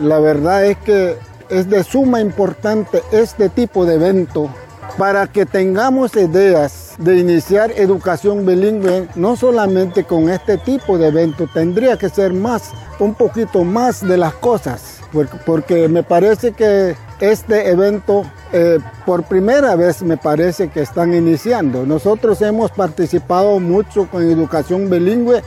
la 0.00 0.18
verdad 0.18 0.66
es 0.66 0.78
que 0.78 1.16
es 1.48 1.68
de 1.68 1.84
suma 1.84 2.20
importante 2.20 3.02
este 3.12 3.48
tipo 3.48 3.84
de 3.84 3.94
evento 3.94 4.50
para 4.96 5.26
que 5.26 5.46
tengamos 5.46 6.14
ideas 6.16 6.94
de 6.98 7.18
iniciar 7.18 7.72
educación 7.76 8.44
bilingüe, 8.44 9.08
no 9.14 9.36
solamente 9.36 10.04
con 10.04 10.28
este 10.28 10.58
tipo 10.58 10.98
de 10.98 11.08
evento, 11.08 11.48
tendría 11.52 11.96
que 11.96 12.08
ser 12.08 12.32
más, 12.32 12.70
un 12.98 13.14
poquito 13.14 13.64
más 13.64 14.06
de 14.06 14.16
las 14.18 14.34
cosas, 14.34 15.00
porque 15.46 15.88
me 15.88 16.02
parece 16.02 16.52
que 16.52 16.96
este 17.20 17.68
evento 17.68 18.24
eh, 18.52 18.78
por 19.04 19.24
primera 19.24 19.76
vez 19.76 20.02
me 20.02 20.16
parece 20.16 20.68
que 20.68 20.80
están 20.80 21.14
iniciando. 21.14 21.84
Nosotros 21.86 22.40
hemos 22.42 22.70
participado 22.70 23.60
mucho 23.60 24.08
con 24.10 24.22
educación 24.22 24.88
bilingüe, 24.88 25.42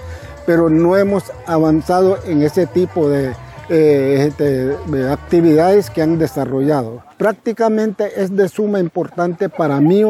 pero 0.46 0.70
no 0.70 0.96
hemos 0.96 1.32
avanzado 1.46 2.20
en 2.26 2.44
ese 2.44 2.68
tipo 2.68 3.10
de, 3.10 3.34
eh, 3.70 4.32
de, 4.38 5.12
actividades 5.12 5.90
que 5.90 6.02
han 6.02 6.18
desarrollado. 6.20 7.04
Prácticamente 7.18 8.22
es 8.22 8.36
de 8.36 8.48
suma 8.48 8.80
importancia 8.80 9.50
para 9.50 9.80
mí 9.80 10.04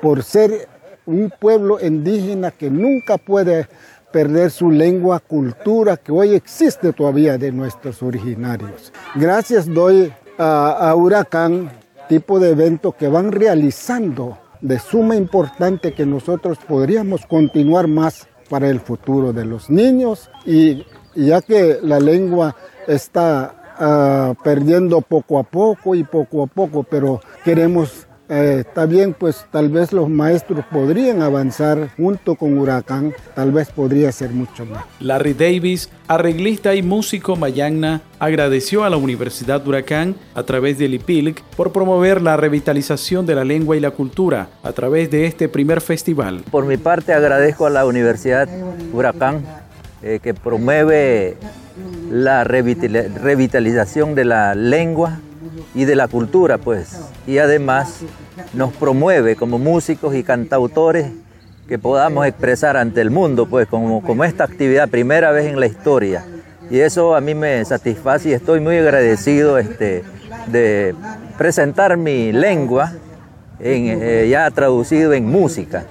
por 0.00 0.22
ser 0.22 0.68
un 1.04 1.32
pueblo 1.40 1.84
indígena 1.84 2.50
que 2.52 2.70
nunca 2.70 3.18
puede 3.18 3.66
perder 4.12 4.50
su 4.50 4.70
lengua, 4.70 5.20
cultura 5.20 5.96
que 5.96 6.12
hoy 6.12 6.34
existe 6.34 6.92
todavía 6.92 7.38
de 7.38 7.50
nuestros 7.50 8.02
originarios. 8.02 8.92
Gracias 9.14 9.66
doy 9.66 10.12
a, 10.38 10.94
Huracán, 10.94 11.70
tipo 12.08 12.38
de 12.40 12.50
eventos 12.50 12.94
que 12.94 13.08
van 13.08 13.32
realizando 13.32 14.38
de 14.60 14.78
suma 14.78 15.16
importancia 15.16 15.94
que 15.94 16.06
nosotros 16.06 16.58
podríamos 16.66 17.26
continuar 17.26 17.88
más 17.88 18.28
para 18.48 18.68
el 18.68 18.80
futuro 18.80 19.32
de 19.32 19.44
los 19.44 19.70
niños. 19.70 20.30
Y 20.44 20.86
ya 21.14 21.42
que 21.42 21.78
la 21.82 22.00
lengua 22.00 22.56
está 22.86 23.54
uh, 23.80 24.42
perdiendo 24.42 25.00
poco 25.00 25.38
a 25.38 25.42
poco 25.42 25.94
y 25.94 26.04
poco 26.04 26.44
a 26.44 26.46
poco, 26.46 26.84
pero 26.84 27.20
queremos 27.44 28.06
eh, 28.32 28.60
está 28.60 28.86
bien, 28.86 29.12
pues 29.12 29.44
tal 29.50 29.68
vez 29.68 29.92
los 29.92 30.08
maestros 30.08 30.64
podrían 30.72 31.20
avanzar 31.20 31.90
junto 31.98 32.34
con 32.34 32.56
Huracán, 32.56 33.12
tal 33.34 33.52
vez 33.52 33.68
podría 33.70 34.10
ser 34.10 34.30
mucho 34.30 34.64
más. 34.64 34.84
Larry 35.00 35.34
Davis, 35.34 35.90
arreglista 36.08 36.74
y 36.74 36.82
músico 36.82 37.36
mayagna, 37.36 38.00
agradeció 38.18 38.84
a 38.84 38.90
la 38.90 38.96
Universidad 38.96 39.66
Huracán 39.66 40.14
a 40.34 40.44
través 40.44 40.78
del 40.78 40.94
IPILC 40.94 41.42
por 41.56 41.72
promover 41.72 42.22
la 42.22 42.38
revitalización 42.38 43.26
de 43.26 43.34
la 43.34 43.44
lengua 43.44 43.76
y 43.76 43.80
la 43.80 43.90
cultura 43.90 44.48
a 44.62 44.72
través 44.72 45.10
de 45.10 45.26
este 45.26 45.50
primer 45.50 45.82
festival. 45.82 46.42
Por 46.50 46.64
mi 46.64 46.78
parte 46.78 47.12
agradezco 47.12 47.66
a 47.66 47.70
la 47.70 47.84
Universidad 47.84 48.48
Huracán 48.94 49.44
eh, 50.02 50.20
que 50.22 50.32
promueve 50.32 51.36
la 52.10 52.44
revitalización 52.44 54.14
de 54.14 54.24
la 54.24 54.54
lengua 54.54 55.20
y 55.74 55.84
de 55.84 55.96
la 55.96 56.08
cultura, 56.08 56.58
pues. 56.58 57.00
Y 57.26 57.38
además 57.38 58.00
nos 58.52 58.72
promueve 58.72 59.36
como 59.36 59.58
músicos 59.58 60.14
y 60.14 60.22
cantautores 60.22 61.06
que 61.68 61.78
podamos 61.78 62.26
expresar 62.26 62.76
ante 62.76 63.00
el 63.00 63.10
mundo, 63.10 63.46
pues, 63.46 63.66
como, 63.66 64.02
como 64.02 64.24
esta 64.24 64.44
actividad, 64.44 64.88
primera 64.88 65.30
vez 65.30 65.46
en 65.46 65.58
la 65.58 65.66
historia. 65.66 66.24
Y 66.70 66.80
eso 66.80 67.14
a 67.14 67.20
mí 67.20 67.34
me 67.34 67.64
satisface 67.64 68.30
y 68.30 68.32
estoy 68.32 68.60
muy 68.60 68.76
agradecido 68.78 69.58
este, 69.58 70.04
de 70.46 70.94
presentar 71.38 71.96
mi 71.96 72.32
lengua 72.32 72.92
en, 73.60 73.98
eh, 74.02 74.28
ya 74.28 74.50
traducido 74.50 75.12
en 75.12 75.26
música 75.26 75.84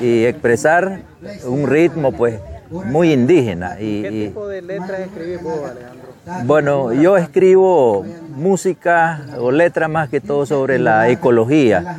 y 0.00 0.24
expresar 0.24 1.00
un 1.44 1.68
ritmo, 1.68 2.12
pues, 2.12 2.40
muy 2.70 3.12
indígena. 3.12 3.80
Y, 3.80 4.02
¿Qué 4.02 4.10
tipo 4.10 4.48
de 4.48 4.62
letras 4.62 5.00
escribís 5.00 5.42
vos, 5.42 5.70
Alejandro? 5.70 6.08
Bueno, 6.44 6.92
yo 6.92 7.16
escribo 7.16 8.04
música 8.34 9.20
o 9.38 9.50
letras 9.50 9.88
más 9.88 10.08
que 10.08 10.20
todo 10.20 10.46
sobre 10.46 10.78
la 10.78 11.08
ecología, 11.08 11.96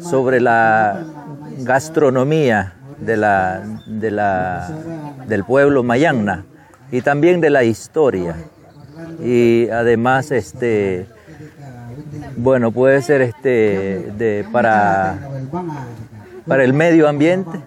sobre 0.00 0.40
la 0.40 1.02
gastronomía 1.58 2.74
de 2.98 3.16
la, 3.16 3.62
de 3.86 4.10
la, 4.10 4.70
del 5.26 5.44
pueblo 5.44 5.82
mayana 5.82 6.44
y 6.90 7.02
también 7.02 7.40
de 7.40 7.50
la 7.50 7.64
historia. 7.64 8.36
Y 9.22 9.68
además, 9.70 10.30
este, 10.30 11.06
bueno, 12.36 12.72
puede 12.72 13.02
ser 13.02 13.22
este, 13.22 14.12
de, 14.16 14.46
para, 14.52 15.18
para 16.46 16.64
el 16.64 16.72
medio 16.72 17.08
ambiente 17.08 17.60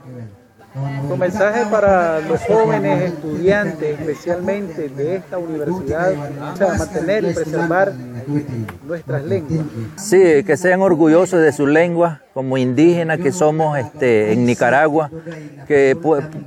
tu 1.08 1.18
mensaje 1.18 1.66
para 1.70 2.20
los 2.22 2.42
jóvenes 2.42 3.14
estudiantes, 3.14 4.00
especialmente 4.00 4.90
de 4.90 5.18
esta 5.18 5.38
universidad, 5.38 6.14
o 6.54 6.58
sea, 6.58 6.74
mantener 6.74 7.24
y 7.26 7.34
preservar 7.34 7.94
nuestras 8.88 9.24
lenguas. 9.24 9.66
Sí, 9.98 10.44
que 10.44 10.58
sean 10.58 10.82
orgullosos 10.82 11.42
de 11.42 11.52
su 11.52 11.68
lengua, 11.68 12.22
como 12.34 12.58
indígenas 12.58 13.20
que 13.20 13.32
somos 13.32 13.78
este, 13.78 14.34
en 14.34 14.46
Nicaragua, 14.46 15.12
que, 15.68 15.96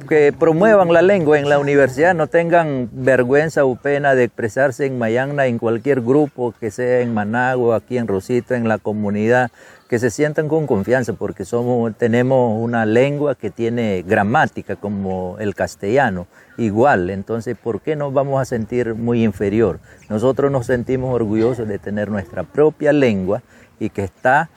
que 0.08 0.34
promuevan 0.36 0.92
la 0.92 1.02
lengua 1.02 1.38
en 1.38 1.48
la 1.48 1.60
universidad, 1.60 2.14
no 2.14 2.26
tengan 2.26 2.88
vergüenza 2.92 3.64
o 3.64 3.76
pena 3.76 4.16
de 4.16 4.24
expresarse 4.24 4.86
en 4.86 4.98
Mayangna, 4.98 5.46
en 5.46 5.58
cualquier 5.58 6.00
grupo, 6.00 6.52
que 6.58 6.72
sea 6.72 7.00
en 7.00 7.14
Managua, 7.14 7.76
aquí 7.76 7.98
en 7.98 8.08
Rosita, 8.08 8.56
en 8.56 8.66
la 8.66 8.78
comunidad 8.78 9.50
que 9.88 9.98
se 9.98 10.10
sientan 10.10 10.48
con 10.48 10.66
confianza 10.66 11.12
porque 11.12 11.44
somos, 11.44 11.96
tenemos 11.96 12.60
una 12.60 12.84
lengua 12.84 13.34
que 13.34 13.50
tiene 13.50 14.02
gramática 14.06 14.76
como 14.76 15.36
el 15.38 15.54
castellano, 15.54 16.26
igual, 16.58 17.10
entonces 17.10 17.56
¿por 17.56 17.80
qué 17.80 17.94
nos 17.94 18.12
vamos 18.12 18.40
a 18.40 18.44
sentir 18.44 18.94
muy 18.94 19.22
inferior? 19.22 19.78
Nosotros 20.08 20.50
nos 20.50 20.66
sentimos 20.66 21.14
orgullosos 21.14 21.68
de 21.68 21.78
tener 21.78 22.10
nuestra 22.10 22.42
propia 22.42 22.92
lengua 22.92 23.42
y 23.78 23.90
que 23.90 24.02
está, 24.02 24.50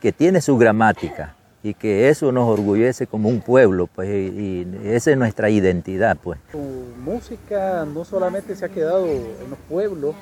que 0.00 0.12
tiene 0.12 0.40
su 0.40 0.56
gramática 0.56 1.34
y 1.62 1.74
que 1.74 2.08
eso 2.08 2.32
nos 2.32 2.48
orgullece 2.48 3.06
como 3.06 3.28
un 3.28 3.40
pueblo, 3.40 3.86
pues, 3.86 4.08
y, 4.08 4.66
esa 4.84 5.10
es 5.10 5.18
nuestra 5.18 5.50
identidad, 5.50 6.16
pues. 6.22 6.38
Tu 6.50 6.58
música 6.58 7.84
no 7.84 8.04
solamente 8.06 8.56
se 8.56 8.64
ha 8.64 8.70
quedado 8.70 9.06
en 9.06 9.50
los 9.50 9.58
pueblos, 9.68 10.14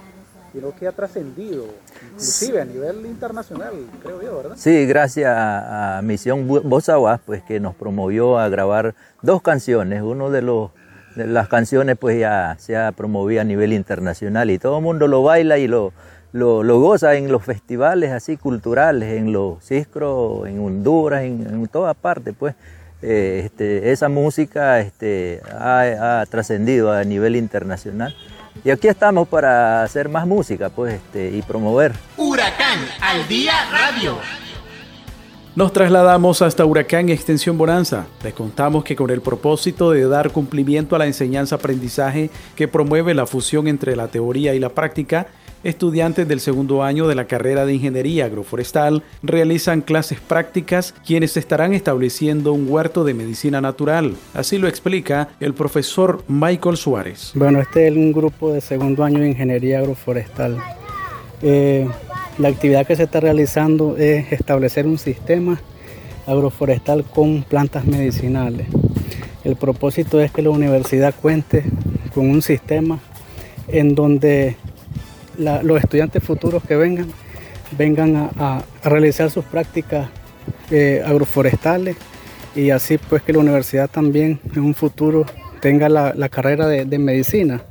sino 0.52 0.74
que 0.74 0.88
ha 0.88 0.92
trascendido, 0.92 1.66
inclusive 2.12 2.60
a 2.60 2.64
nivel 2.64 3.06
internacional, 3.06 3.74
creo 4.02 4.22
yo, 4.22 4.36
¿verdad? 4.36 4.56
Sí, 4.56 4.86
gracias 4.86 5.32
a, 5.36 6.00
Misión 6.02 6.46
Voz 6.46 6.90
pues 7.24 7.42
que 7.42 7.60
nos 7.60 7.74
promovió 7.74 8.38
a 8.38 8.48
grabar 8.48 8.94
dos 9.22 9.42
canciones. 9.42 10.02
Uno 10.02 10.30
de 10.30 10.42
los 10.42 10.70
de 11.16 11.26
las 11.26 11.48
canciones 11.48 11.96
pues 11.98 12.18
ya 12.18 12.56
se 12.58 12.76
ha 12.76 12.92
promovido 12.92 13.40
a 13.40 13.44
nivel 13.44 13.72
internacional 13.72 14.50
y 14.50 14.58
todo 14.58 14.78
el 14.78 14.84
mundo 14.84 15.08
lo 15.08 15.22
baila 15.22 15.58
y 15.58 15.66
lo, 15.66 15.92
lo, 16.32 16.80
goza 16.80 17.14
en 17.14 17.32
los 17.32 17.44
festivales 17.44 18.12
así 18.12 18.36
culturales, 18.36 19.16
en 19.16 19.32
los 19.32 19.64
Ciscros, 19.64 20.46
en 20.46 20.60
Honduras, 20.60 21.22
en, 21.22 21.46
en 21.46 21.66
todas 21.68 21.96
partes, 21.96 22.34
pues. 22.38 22.54
Eh, 23.00 23.42
este, 23.44 23.92
esa 23.92 24.08
música 24.08 24.80
este, 24.80 25.40
ha, 25.56 26.20
ha 26.20 26.26
trascendido 26.26 26.92
a 26.92 27.04
nivel 27.04 27.36
internacional. 27.36 28.12
Y 28.64 28.70
aquí 28.70 28.88
estamos 28.88 29.28
para 29.28 29.82
hacer 29.82 30.08
más 30.08 30.26
música, 30.26 30.68
pues, 30.68 30.94
este, 30.94 31.30
y 31.36 31.42
promover. 31.42 31.92
Huracán 32.16 32.80
al 33.00 33.26
día 33.28 33.52
radio. 33.70 34.18
Nos 35.54 35.72
trasladamos 35.72 36.40
hasta 36.42 36.64
Huracán 36.64 37.08
Extensión 37.08 37.58
Bonanza. 37.58 38.06
Les 38.22 38.32
contamos 38.32 38.84
que 38.84 38.94
con 38.94 39.10
el 39.10 39.20
propósito 39.20 39.90
de 39.90 40.06
dar 40.06 40.30
cumplimiento 40.30 40.94
a 40.94 41.00
la 41.00 41.06
enseñanza-aprendizaje 41.06 42.30
que 42.54 42.68
promueve 42.68 43.12
la 43.12 43.26
fusión 43.26 43.66
entre 43.66 43.96
la 43.96 44.06
teoría 44.06 44.54
y 44.54 44.60
la 44.60 44.68
práctica, 44.68 45.26
Estudiantes 45.64 46.28
del 46.28 46.38
segundo 46.38 46.84
año 46.84 47.08
de 47.08 47.16
la 47.16 47.26
carrera 47.26 47.66
de 47.66 47.74
Ingeniería 47.74 48.26
Agroforestal 48.26 49.02
realizan 49.24 49.80
clases 49.80 50.20
prácticas 50.20 50.94
quienes 51.04 51.36
estarán 51.36 51.74
estableciendo 51.74 52.52
un 52.52 52.66
huerto 52.68 53.02
de 53.02 53.14
medicina 53.14 53.60
natural. 53.60 54.14
Así 54.34 54.58
lo 54.58 54.68
explica 54.68 55.30
el 55.40 55.54
profesor 55.54 56.22
Michael 56.28 56.76
Suárez. 56.76 57.32
Bueno, 57.34 57.60
este 57.60 57.88
es 57.88 57.96
un 57.96 58.12
grupo 58.12 58.52
de 58.52 58.60
segundo 58.60 59.02
año 59.02 59.18
de 59.18 59.30
Ingeniería 59.30 59.80
Agroforestal. 59.80 60.58
Eh, 61.42 61.88
la 62.38 62.48
actividad 62.48 62.86
que 62.86 62.94
se 62.94 63.02
está 63.02 63.18
realizando 63.18 63.96
es 63.96 64.30
establecer 64.32 64.86
un 64.86 64.98
sistema 64.98 65.60
agroforestal 66.24 67.02
con 67.02 67.42
plantas 67.42 67.84
medicinales. 67.84 68.68
El 69.42 69.56
propósito 69.56 70.20
es 70.20 70.30
que 70.30 70.42
la 70.42 70.50
universidad 70.50 71.14
cuente 71.20 71.64
con 72.14 72.30
un 72.30 72.42
sistema 72.42 73.00
en 73.66 73.96
donde 73.96 74.56
los 75.38 75.80
estudiantes 75.82 76.22
futuros 76.22 76.62
que 76.64 76.76
vengan, 76.76 77.06
vengan 77.76 78.30
a, 78.38 78.62
realizar 78.82 79.30
sus 79.30 79.44
prácticas 79.44 80.08
eh, 80.70 81.02
agroforestales 81.04 81.96
y 82.54 82.70
así 82.70 82.98
pues 82.98 83.22
que 83.22 83.32
la 83.32 83.38
universidad 83.40 83.88
también 83.88 84.40
en 84.54 84.62
un 84.62 84.74
futuro 84.74 85.24
tenga 85.60 85.88
la, 85.88 86.28
carrera 86.28 86.66
de, 86.66 86.98
medicina 86.98 87.62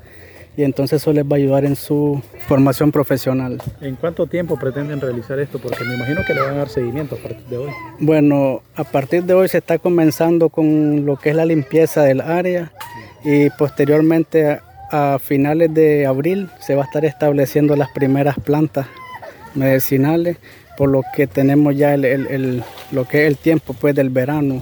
y 0.56 0.63
entonces 0.63 1.01
eso 1.01 1.13
les 1.13 1.23
va 1.23 1.34
a 1.34 1.36
ayudar 1.36 1.65
en 1.65 1.75
su 1.75 2.21
formación 2.47 2.91
profesional. 2.91 3.62
¿En 3.80 3.95
cuánto 3.95 4.25
tiempo 4.25 4.58
pretenden 4.58 4.99
realizar 4.99 5.38
esto? 5.39 5.60
Porque 5.60 5.84
me 5.84 5.95
imagino 5.95 6.21
que 6.25 6.34
le 6.34 6.41
van 6.41 6.56
a 6.56 6.58
dar 6.58 6.69
seguimiento 6.69 7.15
a 7.15 7.19
partir 7.19 7.45
de 7.45 7.58
hoy. 7.58 7.71
Bueno, 7.99 8.63
a 8.75 8.84
partir 8.84 9.23
de 9.23 9.36
hoy 9.36 9.47
se 9.49 9.60
está 9.60 9.77
comenzando 9.77 10.49
con 10.49 11.06
lo 11.06 11.17
que 11.17 11.30
es 11.30 11.36
la 11.36 11.45
limpieza 11.45 12.01
del 12.01 12.21
área 12.21 12.71
y 13.23 13.51
posteriormente 13.51 14.60
a 14.91 15.19
finales 15.19 15.73
de 15.73 16.06
abril 16.06 16.50
se 16.60 16.76
va 16.76 16.84
a 16.84 16.86
estar 16.86 17.06
estableciendo 17.06 17.76
las 17.76 17.89
primeras 17.91 18.36
plantas 18.39 18.88
medicinales, 19.56 20.38
por 20.78 20.89
lo 20.89 21.02
que 21.15 21.28
tenemos 21.28 21.76
ya 21.76 21.93
el, 21.93 22.63
lo 22.91 23.08
que 23.08 23.23
es 23.23 23.28
el 23.28 23.38
tiempo 23.38 23.73
pues, 23.73 23.95
del 23.95 24.10
verano 24.10 24.62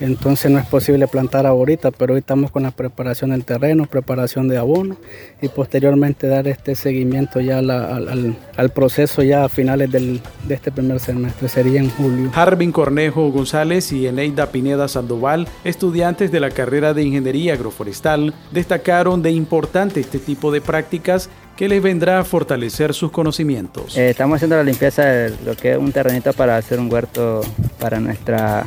entonces 0.00 0.50
no 0.50 0.58
es 0.58 0.66
posible 0.66 1.06
plantar 1.08 1.46
ahorita, 1.46 1.90
pero 1.90 2.14
hoy 2.14 2.20
estamos 2.20 2.50
con 2.50 2.62
la 2.62 2.70
preparación 2.70 3.30
del 3.30 3.44
terreno, 3.44 3.86
preparación 3.86 4.48
de 4.48 4.58
abono 4.58 4.96
y 5.40 5.48
posteriormente 5.48 6.26
dar 6.26 6.48
este 6.48 6.74
seguimiento 6.74 7.40
ya 7.40 7.58
al, 7.58 8.70
proceso 8.74 9.22
ya 9.22 9.44
a 9.44 9.48
finales 9.48 9.90
de 9.90 10.20
este 10.48 10.70
primer 10.70 11.00
semestre, 11.00 11.48
sería 11.48 11.80
en 11.80 11.90
julio. 11.90 12.30
Harvin 12.34 12.72
Cornejo 12.72 13.30
González 13.30 13.92
y 13.92 14.06
Eneida 14.06 14.50
Pineda 14.50 14.88
Sandoval, 14.88 15.48
estudiantes 15.64 16.30
de 16.30 16.40
la 16.40 16.50
carrera 16.50 16.92
de 16.94 17.02
Ingeniería 17.02 17.54
Agroforestal, 17.54 18.34
destacaron 18.52 19.22
de 19.22 19.30
importante 19.30 20.00
este 20.00 20.18
tipo 20.18 20.50
de 20.50 20.60
prácticas 20.60 21.30
que 21.56 21.68
les 21.68 21.82
vendrá 21.82 22.20
a 22.20 22.24
fortalecer 22.24 22.92
sus 22.92 23.10
conocimientos. 23.10 23.96
Eh, 23.96 24.10
estamos 24.10 24.36
haciendo 24.36 24.56
la 24.56 24.62
limpieza 24.62 25.04
de 25.06 25.34
lo 25.44 25.56
que 25.56 25.72
es 25.72 25.78
un 25.78 25.90
terrenito 25.90 26.32
para 26.34 26.56
hacer 26.56 26.78
un 26.78 26.92
huerto 26.92 27.40
para 27.78 27.98
nuestra 27.98 28.66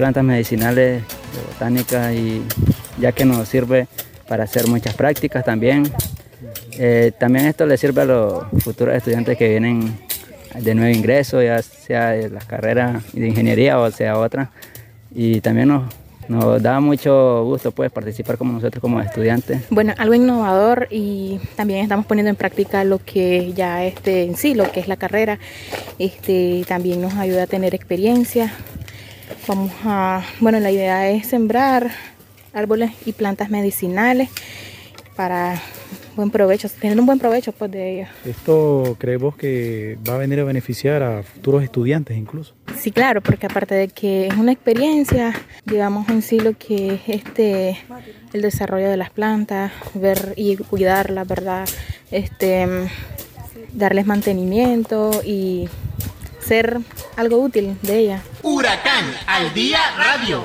plantas 0.00 0.24
medicinales, 0.24 1.02
de 1.02 1.42
botánica, 1.46 2.14
y 2.14 2.42
ya 2.98 3.12
que 3.12 3.26
nos 3.26 3.46
sirve 3.46 3.86
para 4.26 4.44
hacer 4.44 4.66
muchas 4.66 4.94
prácticas 4.94 5.44
también. 5.44 5.82
Eh, 6.78 7.12
también 7.20 7.44
esto 7.44 7.66
le 7.66 7.76
sirve 7.76 8.00
a 8.00 8.04
los 8.06 8.44
futuros 8.64 8.96
estudiantes 8.96 9.36
que 9.36 9.50
vienen 9.50 9.98
de 10.58 10.74
nuevo 10.74 10.90
ingreso, 10.90 11.42
ya 11.42 11.60
sea 11.60 12.12
de 12.12 12.30
las 12.30 12.46
carreras 12.46 13.12
de 13.12 13.28
ingeniería 13.28 13.78
o 13.78 13.90
sea 13.90 14.18
otra. 14.18 14.50
Y 15.14 15.42
también 15.42 15.68
nos, 15.68 15.92
nos 16.28 16.62
da 16.62 16.80
mucho 16.80 17.44
gusto 17.44 17.70
pues 17.70 17.92
participar 17.92 18.38
como 18.38 18.54
nosotros 18.54 18.80
como 18.80 19.02
estudiantes. 19.02 19.64
Bueno, 19.68 19.92
algo 19.98 20.14
innovador 20.14 20.88
y 20.90 21.40
también 21.56 21.80
estamos 21.80 22.06
poniendo 22.06 22.30
en 22.30 22.36
práctica 22.36 22.84
lo 22.84 23.04
que 23.04 23.52
ya 23.52 23.84
este 23.84 24.24
en 24.24 24.34
sí, 24.34 24.54
lo 24.54 24.72
que 24.72 24.80
es 24.80 24.88
la 24.88 24.96
carrera. 24.96 25.38
Este 25.98 26.64
también 26.66 27.02
nos 27.02 27.12
ayuda 27.16 27.42
a 27.42 27.46
tener 27.46 27.74
experiencia 27.74 28.50
Vamos 29.46 29.72
a, 29.84 30.22
bueno, 30.40 30.60
la 30.60 30.70
idea 30.70 31.10
es 31.10 31.26
sembrar 31.26 31.90
árboles 32.52 32.92
y 33.06 33.12
plantas 33.12 33.50
medicinales 33.50 34.28
para 35.16 35.60
buen 36.16 36.30
provecho, 36.30 36.68
tener 36.68 36.98
un 36.98 37.06
buen 37.06 37.18
provecho 37.18 37.52
pues 37.52 37.70
de 37.70 37.94
ellos. 37.94 38.08
¿Esto 38.24 38.96
creemos 38.98 39.36
que 39.36 39.98
va 40.08 40.14
a 40.14 40.18
venir 40.18 40.40
a 40.40 40.44
beneficiar 40.44 41.02
a 41.02 41.22
futuros 41.22 41.62
estudiantes 41.62 42.16
incluso? 42.16 42.54
Sí, 42.78 42.90
claro, 42.90 43.20
porque 43.20 43.46
aparte 43.46 43.74
de 43.74 43.88
que 43.88 44.28
es 44.28 44.34
una 44.34 44.52
experiencia, 44.52 45.34
llevamos 45.66 46.08
en 46.08 46.22
sí 46.22 46.40
lo 46.40 46.56
que 46.56 46.94
es 46.94 47.00
este 47.08 47.78
el 48.32 48.42
desarrollo 48.42 48.88
de 48.88 48.96
las 48.96 49.10
plantas, 49.10 49.72
ver 49.94 50.34
y 50.36 50.56
cuidarlas, 50.56 51.26
¿verdad? 51.26 51.68
Este 52.10 52.66
darles 53.72 54.06
mantenimiento 54.06 55.22
y 55.24 55.68
ser 56.50 56.80
algo 57.16 57.38
útil 57.38 57.76
de 57.80 57.96
ella. 57.96 58.22
Huracán 58.42 59.04
al 59.28 59.54
día 59.54 59.78
radio. 59.96 60.42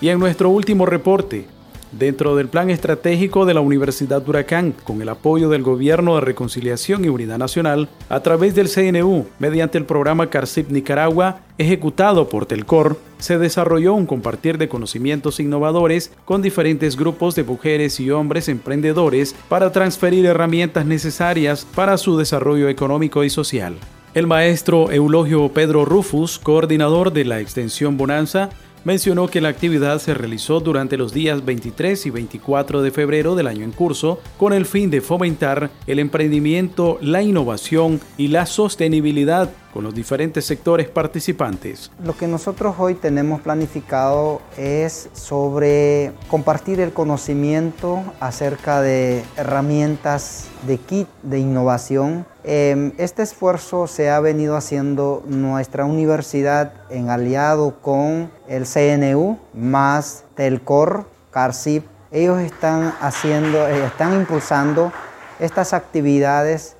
Y 0.00 0.10
en 0.10 0.20
nuestro 0.20 0.48
último 0.48 0.86
reporte, 0.86 1.48
dentro 1.90 2.36
del 2.36 2.46
plan 2.46 2.70
estratégico 2.70 3.46
de 3.46 3.54
la 3.54 3.62
Universidad 3.62 4.22
Huracán, 4.28 4.76
con 4.84 5.02
el 5.02 5.08
apoyo 5.08 5.48
del 5.48 5.64
Gobierno 5.64 6.14
de 6.14 6.20
Reconciliación 6.20 7.04
y 7.04 7.08
Unidad 7.08 7.36
Nacional, 7.36 7.88
a 8.08 8.20
través 8.20 8.54
del 8.54 8.68
CNU, 8.68 9.26
mediante 9.40 9.76
el 9.76 9.86
programa 9.86 10.30
CARCIP 10.30 10.70
Nicaragua, 10.70 11.40
ejecutado 11.58 12.28
por 12.28 12.46
Telcor, 12.46 12.96
se 13.18 13.38
desarrolló 13.38 13.92
un 13.92 14.06
compartir 14.06 14.56
de 14.56 14.68
conocimientos 14.68 15.40
innovadores 15.40 16.12
con 16.24 16.42
diferentes 16.42 16.96
grupos 16.96 17.34
de 17.34 17.42
mujeres 17.42 17.98
y 17.98 18.12
hombres 18.12 18.48
emprendedores 18.48 19.34
para 19.48 19.72
transferir 19.72 20.26
herramientas 20.26 20.86
necesarias 20.86 21.66
para 21.74 21.98
su 21.98 22.16
desarrollo 22.16 22.68
económico 22.68 23.24
y 23.24 23.30
social. 23.30 23.74
El 24.16 24.26
maestro 24.26 24.90
Eulogio 24.90 25.52
Pedro 25.52 25.84
Rufus, 25.84 26.38
coordinador 26.38 27.12
de 27.12 27.26
la 27.26 27.38
extensión 27.40 27.98
Bonanza, 27.98 28.48
mencionó 28.82 29.26
que 29.28 29.42
la 29.42 29.50
actividad 29.50 29.98
se 29.98 30.14
realizó 30.14 30.60
durante 30.60 30.96
los 30.96 31.12
días 31.12 31.44
23 31.44 32.06
y 32.06 32.10
24 32.10 32.80
de 32.80 32.92
febrero 32.92 33.34
del 33.34 33.46
año 33.46 33.64
en 33.64 33.72
curso 33.72 34.20
con 34.38 34.54
el 34.54 34.64
fin 34.64 34.88
de 34.88 35.02
fomentar 35.02 35.70
el 35.86 35.98
emprendimiento, 35.98 36.96
la 37.02 37.20
innovación 37.20 38.00
y 38.16 38.28
la 38.28 38.46
sostenibilidad 38.46 39.50
con 39.74 39.84
los 39.84 39.94
diferentes 39.94 40.46
sectores 40.46 40.88
participantes. 40.88 41.90
Lo 42.02 42.16
que 42.16 42.26
nosotros 42.26 42.76
hoy 42.78 42.94
tenemos 42.94 43.42
planificado 43.42 44.40
es 44.56 45.10
sobre 45.12 46.12
compartir 46.28 46.80
el 46.80 46.94
conocimiento 46.94 48.02
acerca 48.20 48.80
de 48.80 49.22
herramientas 49.36 50.46
de 50.66 50.78
kit 50.78 51.08
de 51.22 51.40
innovación. 51.40 52.24
Em, 52.48 52.92
este 52.96 53.24
esfuerzo 53.24 53.88
se 53.88 54.08
ha 54.08 54.20
venido 54.20 54.56
haciendo 54.56 55.24
nuestra 55.26 55.84
universidad 55.84 56.74
en 56.90 57.10
aliado 57.10 57.80
con 57.82 58.30
el 58.46 58.66
CNU 58.66 59.36
más 59.52 60.22
Telcor, 60.36 61.06
CARCIP. 61.32 61.84
Ellos 62.12 62.38
están 62.38 62.94
haciendo, 63.00 63.66
eh, 63.66 63.84
están 63.84 64.14
impulsando 64.14 64.92
estas 65.40 65.72
actividades 65.72 66.76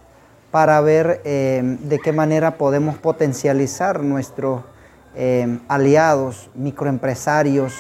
para 0.53 0.81
ver 0.83 1.21
eh, 1.25 1.79
de 1.81 1.99
qué 1.99 2.13
manera 2.13 2.59
podemos 2.59 2.97
potencializar 2.97 4.05
nuestros 4.05 4.63
eh, 5.17 5.59
aliados, 5.67 6.49
microempresarios, 6.55 7.75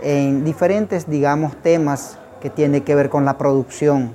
en 0.00 0.46
diferentes, 0.46 1.10
digamos, 1.10 1.60
temas 1.60 2.16
que 2.40 2.48
tienen 2.48 2.84
que 2.84 2.94
ver 2.94 3.10
con 3.10 3.26
la 3.26 3.36
producción. 3.36 4.14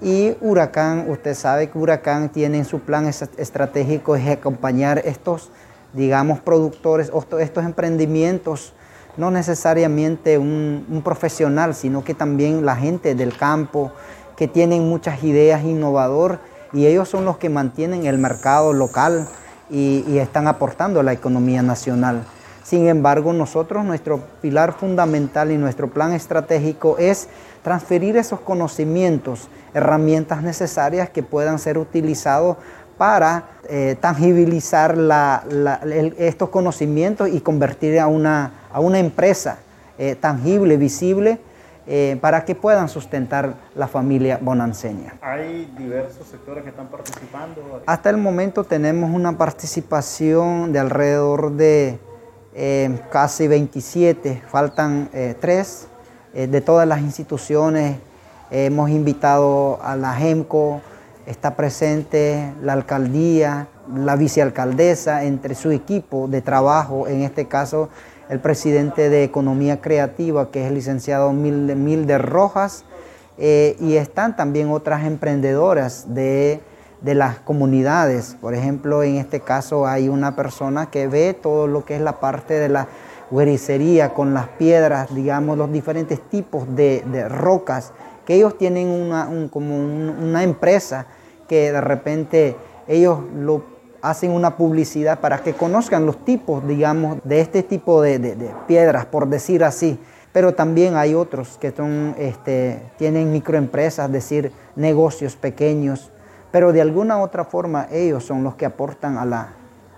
Y 0.00 0.36
Huracán, 0.40 1.10
usted 1.10 1.34
sabe 1.34 1.70
que 1.70 1.78
Huracán 1.78 2.28
tiene 2.28 2.58
en 2.58 2.64
su 2.64 2.80
plan 2.80 3.06
estratégico 3.06 4.16
es 4.16 4.28
acompañar 4.28 5.02
estos, 5.04 5.50
digamos, 5.92 6.40
productores, 6.40 7.10
estos 7.40 7.64
emprendimientos, 7.64 8.74
no 9.16 9.30
necesariamente 9.30 10.38
un 10.38 11.02
profesional, 11.04 11.74
sino 11.74 12.04
que 12.04 12.14
también 12.14 12.64
la 12.64 12.76
gente 12.76 13.14
del 13.16 13.36
campo, 13.36 13.92
que 14.38 14.46
tienen 14.46 14.88
muchas 14.88 15.24
ideas 15.24 15.64
innovadoras 15.64 16.38
y 16.72 16.86
ellos 16.86 17.08
son 17.08 17.24
los 17.24 17.38
que 17.38 17.48
mantienen 17.48 18.06
el 18.06 18.18
mercado 18.18 18.72
local 18.72 19.26
y, 19.68 20.18
están 20.18 20.46
aportando 20.46 21.00
a 21.00 21.02
la 21.02 21.12
economía 21.12 21.60
nacional. 21.60 22.22
Sin 22.68 22.86
embargo, 22.86 23.32
nosotros, 23.32 23.82
nuestro 23.82 24.20
pilar 24.42 24.74
fundamental 24.74 25.50
y 25.50 25.56
nuestro 25.56 25.88
plan 25.88 26.12
estratégico 26.12 26.98
es 26.98 27.26
transferir 27.62 28.18
esos 28.18 28.40
conocimientos, 28.40 29.48
herramientas 29.72 30.42
necesarias 30.42 31.08
que 31.08 31.22
puedan 31.22 31.58
ser 31.58 31.78
utilizados 31.78 32.58
para 32.98 33.52
eh, 33.70 33.96
tangibilizar 33.98 34.98
estos 36.18 36.50
conocimientos 36.50 37.30
y 37.30 37.40
convertir 37.40 37.98
a 37.98 38.06
una, 38.06 38.52
a 38.70 38.80
una 38.80 38.98
empresa 38.98 39.60
eh, 39.96 40.14
tangible, 40.20 40.76
visible, 40.76 41.40
eh, 41.86 42.18
para 42.20 42.44
que 42.44 42.54
puedan 42.54 42.90
sustentar 42.90 43.54
la 43.76 43.88
familia 43.88 44.38
bonanceña. 44.42 45.14
¿Hay 45.22 45.72
diversos 45.78 46.26
sectores 46.26 46.64
que 46.64 46.68
están 46.68 46.88
participando? 46.88 47.80
Hasta 47.86 48.10
el 48.10 48.18
momento 48.18 48.62
tenemos 48.62 49.10
una 49.10 49.38
participación 49.38 50.70
de 50.70 50.80
alrededor 50.80 51.52
de 51.52 51.98
eh, 52.54 53.00
casi 53.10 53.48
27, 53.48 54.42
faltan 54.48 55.10
eh, 55.12 55.34
tres 55.40 55.88
de 56.32 56.60
todas 56.60 56.86
las 56.86 57.00
instituciones. 57.00 57.96
hemos 58.50 58.90
invitado 58.90 59.80
a 59.82 59.96
la 59.96 60.14
GEMCO, 60.14 60.80
está 61.26 61.56
presente 61.56 62.52
la 62.62 62.74
alcaldía, 62.74 63.66
la 63.94 64.14
vicealcaldesa, 64.14 65.24
entre 65.24 65.54
su 65.54 65.70
equipo 65.72 66.28
de 66.28 66.40
trabajo, 66.42 67.08
en 67.08 67.22
este 67.22 67.46
caso 67.46 67.88
el 68.28 68.40
presidente 68.40 69.08
de 69.08 69.24
Economía 69.24 69.80
Creativa, 69.80 70.50
que 70.50 70.62
es 70.62 70.68
el 70.68 70.74
licenciado 70.74 71.32
Milde, 71.32 72.18
Rojas, 72.18 72.84
eh, 73.38 73.76
y 73.80 73.96
están 73.96 74.36
también 74.36 74.70
otras 74.70 75.06
emprendedoras 75.06 76.14
de, 76.14 76.60
las 77.02 77.38
comunidades. 77.40 78.36
Por 78.40 78.54
ejemplo, 78.54 79.02
en 79.02 79.16
este 79.16 79.40
caso 79.40 79.86
hay 79.86 80.08
una 80.08 80.36
persona 80.36 80.90
que 80.90 81.06
ve 81.06 81.34
todo 81.34 81.66
lo 81.66 81.84
que 81.84 81.96
es 81.96 82.00
la 82.00 82.20
parte 82.20 82.54
de 82.54 82.68
la 82.68 82.88
huericería 83.30 84.14
con 84.14 84.34
las 84.34 84.48
piedras, 84.48 85.14
digamos, 85.14 85.58
los 85.58 85.70
diferentes 85.72 86.20
tipos 86.20 86.74
de, 86.74 87.02
rocas, 87.28 87.92
que 88.26 88.34
ellos 88.34 88.56
tienen 88.58 88.88
una, 88.88 89.28
como 89.50 89.76
una 89.76 90.42
empresa 90.42 91.06
que 91.48 91.72
de 91.72 91.80
repente 91.80 92.56
ellos 92.86 93.20
lo 93.34 93.62
hacen 94.00 94.30
una 94.30 94.56
publicidad 94.56 95.20
para 95.20 95.38
que 95.38 95.54
conozcan 95.54 96.06
los 96.06 96.24
tipos, 96.24 96.66
digamos, 96.66 97.18
de 97.24 97.40
este 97.40 97.62
tipo 97.62 98.02
de, 98.02 98.36
piedras, 98.66 99.06
por 99.06 99.28
decir 99.28 99.64
así. 99.64 99.98
Pero 100.32 100.54
también 100.54 100.96
hay 100.96 101.14
otros 101.14 101.58
que 101.58 101.70
son, 101.72 102.14
este, 102.18 102.82
tienen 102.96 103.32
microempresas, 103.32 104.06
es 104.06 104.12
decir, 104.12 104.52
negocios 104.76 105.36
pequeños, 105.36 106.12
pero 106.50 106.72
de 106.72 106.80
alguna 106.80 107.18
otra 107.18 107.44
forma 107.44 107.86
ellos 107.90 108.24
son 108.24 108.44
los 108.44 108.54
que 108.54 108.66
aportan 108.66 109.18
a 109.18 109.24
la, 109.24 109.48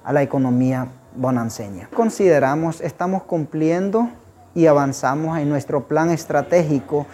a 0.05 0.13
la 0.13 0.23
economía 0.23 0.89
bonanceña. 1.15 1.89
Consideramos, 1.95 2.81
estamos 2.81 3.23
cumpliendo 3.23 4.09
y 4.55 4.67
avanzamos 4.67 5.39
en 5.39 5.49
nuestro 5.49 5.85
plan 5.87 6.11
estratégico 6.11 7.07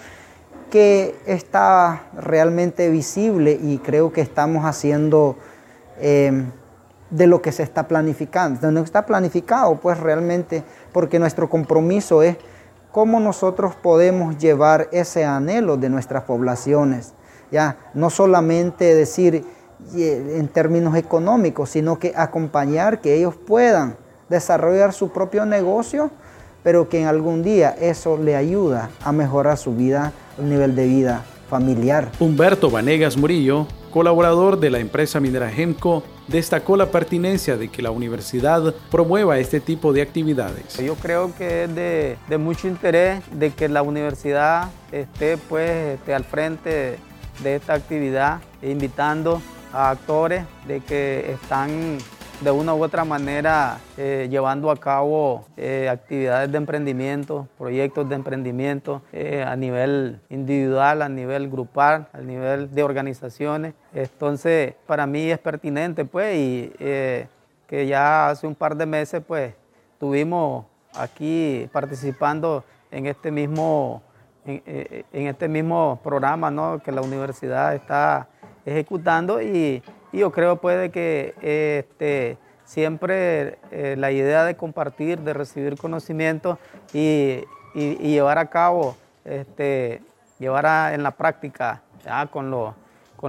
que 0.71 1.15
está 1.27 2.03
realmente 2.17 2.91
visible 2.91 3.59
y 3.61 3.79
creo 3.79 4.13
que 4.13 4.21
estamos 4.21 4.65
haciendo 4.65 5.37
em, 6.01 6.51
de 7.11 7.27
lo 7.27 7.41
que 7.41 7.53
se 7.53 7.63
está 7.63 7.87
planificando. 7.87 8.61
De 8.61 8.73
lo 8.73 8.81
que 8.81 8.87
está 8.87 9.07
planificado, 9.07 9.77
pues 9.77 9.99
realmente, 9.99 10.65
porque 10.93 11.19
nuestro 11.19 11.49
compromiso 11.49 12.23
es 12.23 12.37
cómo 12.91 13.21
nosotros 13.21 13.75
podemos 13.77 14.39
llevar 14.39 14.89
ese 14.91 15.25
anhelo 15.25 15.77
de 15.77 15.89
nuestras 15.89 16.25
poblaciones. 16.25 17.13
Ya, 17.51 17.77
no 17.95 18.11
solamente 18.11 18.95
decir 18.95 19.45
en 19.95 20.49
términos 20.49 20.97
económicos, 20.97 21.71
sino 21.71 21.99
que 21.99 22.13
acompañar 22.17 23.01
que 23.01 23.15
ellos 23.15 23.35
puedan 23.35 23.97
desarrollar 24.29 24.93
su 24.93 25.11
propio 25.11 25.47
negocio, 25.47 26.11
pero 26.63 26.89
que 26.89 27.01
en 27.01 27.07
algún 27.07 27.43
día 27.43 27.77
eso 27.81 28.17
le 28.17 28.35
ayuda 28.35 28.91
a 29.05 29.13
mejorar 29.13 29.57
su 29.57 29.75
vida, 29.75 30.13
el 30.39 30.49
nivel 30.49 30.75
de 30.75 30.87
vida 30.87 31.25
familiar. 31.49 32.11
Humberto 32.19 32.71
Vanegas 32.71 33.17
Murillo, 33.17 33.67
colaborador 33.93 34.59
de 34.59 34.71
la 34.71 34.81
empresa 34.81 35.21
minera 35.21 35.49
Gemco, 35.49 36.03
destacó 36.27 36.77
la 36.77 36.91
pertinencia 36.91 37.57
de 37.57 37.69
que 37.69 37.83
la 37.83 37.91
universidad 37.91 38.75
promueva 38.91 39.39
este 39.39 39.61
tipo 39.61 39.93
de 39.93 40.03
actividades. 40.03 40.77
Yo 40.79 40.97
creo 40.97 41.33
que 41.37 41.65
es 41.65 41.75
de, 41.75 42.39
mucho 42.39 42.67
interés 42.67 43.23
de 43.33 43.51
que 43.51 43.69
la 43.69 43.83
universidad 43.83 44.71
esté 44.91 45.37
pues 45.37 45.99
esté 45.99 46.15
al 46.15 46.25
frente 46.25 46.99
de 47.43 47.57
esta 47.57 47.75
actividad, 47.75 48.41
invitando 48.63 49.41
a 49.73 49.91
actores 49.91 50.45
de 50.67 50.81
que 50.81 51.33
están 51.33 51.99
de 52.41 52.51
una 52.51 52.75
u 52.75 52.85
otra 52.85 53.05
manera 53.05 53.79
eh, 53.97 54.29
llevando 54.31 54.71
a 54.71 54.77
cabo 54.77 55.47
eh, 55.57 55.89
actividades 55.89 56.53
de 56.53 56.59
emprendimiento, 56.59 57.49
proyectos 57.57 58.09
de 58.09 58.15
emprendimiento 58.15 59.03
eh, 59.13 59.43
a 59.43 59.57
nivel 59.57 60.21
individual, 60.29 61.01
a 61.03 61.09
nivel 61.09 61.49
grupal, 61.49 62.09
a 62.13 62.19
nivel 62.19 62.75
de 62.75 62.83
organizaciones. 62.83 63.75
Entonces, 63.95 64.75
para 64.87 65.07
mí 65.07 65.31
es 65.31 65.39
pertinente, 65.39 66.05
pues, 66.05 66.37
y 66.37 66.73
que 66.79 67.87
ya 67.87 68.29
hace 68.29 68.47
un 68.47 68.55
par 68.55 68.77
de 68.77 68.87
meses, 68.87 69.23
pues, 69.27 69.55
tuvimos 69.99 70.67
aquí 70.95 71.69
participando 71.73 72.65
en 72.91 73.07
este 73.07 73.31
mismo, 73.31 74.03
en, 74.47 74.63
en 75.13 75.27
este 75.27 75.49
mismo 75.49 76.01
programa, 76.03 76.51
¿no? 76.51 76.81
Que 76.83 76.93
la 76.93 77.03
universidad 77.03 77.75
está 77.75 78.29
ejecutando 78.67 79.41
y, 79.41 79.83
yo 80.13 80.33
creo 80.33 80.57
puede 80.57 80.91
que 80.91 81.35
este, 81.43 82.39
siempre 82.65 83.59
eh, 83.71 83.97
la 83.99 84.13
idea 84.13 84.45
de 84.45 84.57
compartir, 84.57 85.21
de 85.21 85.35
recibir 85.35 85.77
conocimiento 85.77 86.59
y, 86.93 87.45
llevar 87.75 88.39
a 88.39 88.49
cabo, 88.49 88.97
este, 89.27 90.01
llevar 90.39 90.95
en 90.95 91.03
la 91.03 91.11
práctica 91.11 91.83
con, 92.31 92.51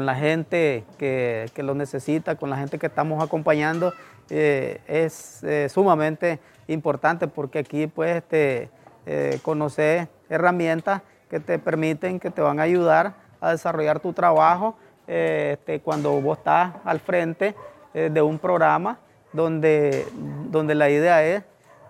la 0.06 0.16
gente 0.16 0.86
que, 0.98 1.52
lo 1.58 1.76
necesita, 1.76 2.36
con 2.36 2.50
la 2.50 2.56
gente 2.56 2.80
que 2.80 2.88
estamos 2.88 3.22
acompañando, 3.22 3.92
eh, 4.30 4.80
es 4.88 5.44
eh, 5.44 5.68
sumamente 5.68 6.40
importante 6.68 7.28
porque 7.28 7.60
aquí 7.60 7.88
puedes 7.88 8.18
este, 8.18 8.70
conocer 9.42 10.10
herramientas 10.30 11.02
que 11.30 11.40
te 11.40 11.60
permiten, 11.60 12.20
que 12.20 12.32
te 12.32 12.42
van 12.42 12.60
a 12.60 12.64
ayudar 12.64 13.14
a 13.40 13.52
desarrollar 13.52 14.00
tu 14.00 14.14
trabajo 14.14 14.76
este, 15.08 15.80
cuando 15.80 16.20
vos 16.22 16.38
estás 16.38 16.74
al 16.84 17.00
frente 17.00 17.56
eh, 17.94 18.10
de 18.12 18.22
un 18.22 18.40
programa 18.40 19.00
donde, 19.34 20.06
donde 20.50 20.76
la 20.76 20.90
idea 20.90 21.24
es 21.24 21.44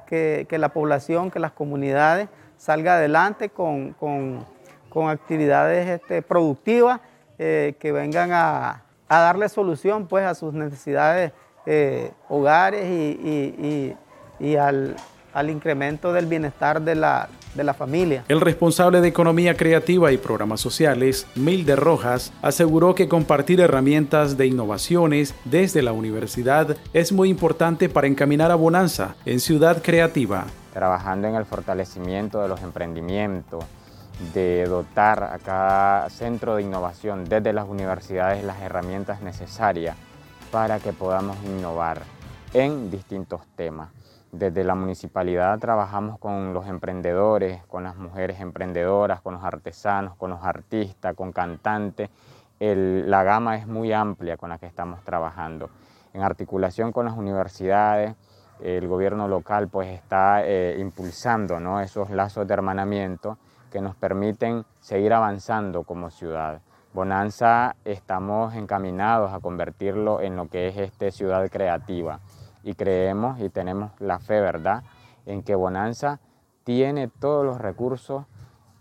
que, 0.06 0.48
la 0.52 0.70
población, 0.70 1.32
que 1.32 1.40
las 1.40 1.52
comunidades 1.52 2.30
salga 2.58 2.96
adelante 2.96 3.50
con, 3.50 3.96
actividades 5.10 5.88
este, 5.88 6.24
productivas 6.24 7.00
eh, 7.38 7.76
que 7.80 7.92
vengan 7.92 8.32
a, 8.32 8.84
darle 9.08 9.48
solución 9.48 10.08
pues, 10.08 10.26
a 10.26 10.34
sus 10.34 10.54
necesidades 10.54 11.32
eh, 11.68 12.12
hogares 12.30 12.86
y, 12.90 13.96
y 14.40 14.56
al, 14.56 14.96
al 15.34 15.50
incremento 15.50 16.14
del 16.14 16.26
bienestar 16.26 16.82
de 16.82 16.96
la, 16.96 17.30
de 17.56 17.64
la 17.64 17.74
familia. 17.74 18.24
El 18.28 18.42
responsable 18.42 19.02
de 19.02 19.08
Economía 19.08 19.56
Creativa 19.56 20.12
y 20.12 20.18
Programas 20.18 20.62
Sociales, 20.62 21.28
Milde 21.36 21.76
Rojas, 21.76 22.32
aseguró 22.42 22.96
que 22.96 23.08
compartir 23.08 23.60
herramientas 23.60 24.38
de 24.38 24.48
innovaciones 24.48 25.36
desde 25.46 25.82
la 25.82 25.92
universidad 25.92 26.78
es 26.94 27.12
muy 27.12 27.30
importante 27.30 27.90
para 27.90 28.08
encaminar 28.08 28.52
a 28.52 28.56
Bonanza 28.56 29.16
en 29.26 29.40
Ciudad 29.40 29.82
Creativa. 29.82 30.46
Trabajando 30.74 31.28
en 31.28 31.36
el 31.36 31.46
fortalecimiento 31.46 32.42
de 32.42 32.48
los 32.48 32.62
emprendimientos, 32.62 33.66
de 34.34 34.66
dotar 34.66 35.24
a 35.24 35.38
cada 35.38 36.10
centro 36.10 36.56
de 36.56 36.64
innovación 36.64 37.26
desde 37.26 37.54
las 37.54 37.68
universidades 37.68 38.44
las 38.44 38.62
herramientas 38.62 39.22
necesarias 39.22 39.96
para 40.52 40.80
que 40.80 40.94
podamos 40.94 41.38
innovar 41.46 42.02
en 42.54 42.90
distintos 42.90 43.42
temas. 43.56 43.90
Desde 44.32 44.66
la 44.66 44.76
municipalidad 44.76 45.58
trabajamos 45.58 46.20
con 46.20 46.54
los 46.54 46.68
emprendedores, 46.68 47.64
con 47.66 47.84
las 47.84 47.96
mujeres 47.96 48.42
emprendedoras, 48.42 49.22
con 49.22 49.36
los 49.36 49.44
artesanos, 49.44 50.16
con 50.16 50.32
los 50.32 50.44
artistas, 50.44 51.16
con 51.16 51.32
cantantes. 51.32 52.10
la 52.60 53.24
gama 53.24 53.56
es 53.56 53.68
muy 53.68 53.94
amplia 53.94 54.36
con 54.36 54.50
la 54.50 54.58
que 54.58 54.66
estamos 54.66 55.02
trabajando. 55.04 55.70
En 56.14 56.24
articulación 56.24 56.92
con 56.92 57.06
las 57.06 57.16
universidades, 57.16 58.16
el 58.60 58.88
gobierno 58.88 59.30
local 59.30 59.70
pues 59.70 59.88
está 59.90 60.44
eh, 60.44 60.78
impulsando 60.78 61.60
¿no? 61.60 61.80
esos 61.80 62.10
lazos 62.10 62.48
de 62.48 62.54
hermanamiento 62.54 63.38
que 63.72 63.80
nos 63.80 63.96
permiten 63.96 64.66
seguir 64.82 65.14
avanzando 65.14 65.84
como 65.84 66.10
ciudad. 66.10 66.60
Bonanza 66.94 67.76
estamos 67.86 68.56
encaminados 68.56 69.34
a 69.34 69.40
convertirlo 69.40 70.20
en 70.20 70.36
lo 70.36 70.50
que 70.50 70.68
es 70.68 70.78
este 70.78 71.12
ciudad 71.12 71.50
creativa 71.50 72.20
y 72.68 72.74
creemos 72.74 73.40
y 73.40 73.48
tenemos 73.48 73.92
la 74.00 74.20
fe, 74.20 74.42
¿verdad?, 74.42 74.84
en 75.26 75.42
que 75.42 75.56
Bonanza 75.56 76.20
tiene 76.66 77.08
todos 77.08 77.46
los 77.46 77.62
recursos 77.62 78.26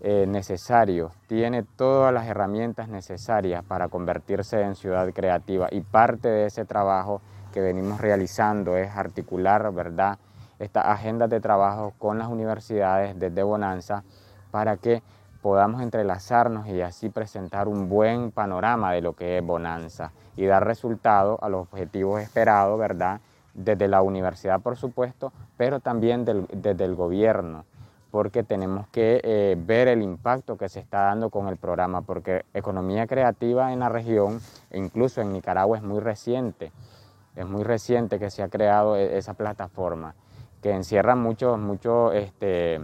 eh, 0.01 0.27
necesarios, 0.27 1.13
tiene 1.29 1.63
todas 1.63 2.13
las 2.13 2.27
herramientas 2.27 2.89
necesarias 2.89 3.65
para 3.65 3.87
convertirse 3.87 4.61
en 4.61 4.75
ciudad 4.75 5.09
creativa 5.13 5.69
y 5.71 5.83
parte 5.83 6.29
de 6.29 6.47
ese 6.47 6.65
trabajo 6.65 7.23
que 7.53 7.61
venimos 7.61 8.01
realizando 8.01 8.77
es 8.77 8.91
articular, 8.91 9.73
¿verdad?, 9.73 10.19
esta 10.59 10.91
agenda 10.91 11.29
de 11.29 11.39
trabajo 11.39 11.93
con 11.97 12.19
las 12.19 12.27
universidades 12.27 13.17
desde 13.17 13.45
Bonanza 13.45 14.03
para 14.51 14.79
que 14.79 15.05
podamos 15.43 15.81
entrelazarnos 15.81 16.67
y 16.67 16.81
así 16.81 17.09
presentar 17.09 17.69
un 17.69 17.89
buen 17.89 18.33
panorama 18.33 18.91
de 18.93 19.01
lo 19.01 19.13
que 19.13 19.39
es 19.39 19.47
Bonanza 19.47 20.11
y 20.35 20.45
dar 20.45 20.67
resultado 20.67 21.39
a 21.41 21.49
los 21.49 21.69
objetivos 21.69 22.21
esperados, 22.21 22.77
¿verdad?, 22.81 23.21
desde 23.57 23.89
la 23.89 24.03
universidad, 24.03 24.61
por 24.61 24.77
supuesto, 24.77 25.33
pero 25.57 25.81
también 25.81 26.25
desde 26.25 26.85
el 26.85 26.95
gobierno, 26.95 27.65
porque 28.11 28.43
tenemos 28.43 28.87
que 28.89 29.21
eh, 29.25 29.57
ver 29.59 29.89
el 29.89 30.03
impacto 30.03 30.57
que 30.57 30.69
se 30.69 30.81
está 30.81 31.05
dando 31.05 31.31
con 31.31 31.49
el 31.49 31.57
programa, 31.57 32.03
porque 32.03 32.45
economía 32.55 33.07
creativa 33.07 33.73
en 33.73 33.81
la 33.81 33.89
región, 33.89 34.41
incluso 34.73 35.21
en 35.21 35.33
Nicaragua, 35.33 35.79
es 35.79 35.83
muy 35.83 36.01
reciente, 36.01 36.71
es 37.35 37.47
muy 37.47 37.65
reciente 37.65 38.19
que 38.19 38.31
se 38.31 38.43
ha 38.43 38.49
creado 38.49 38.97
e, 38.97 39.17
esa 39.19 39.35
plataforma, 39.35 40.15
que 40.63 40.73
encierra 40.73 41.17
muchos 41.17 41.59
mucho, 41.59 42.13
este, 42.13 42.81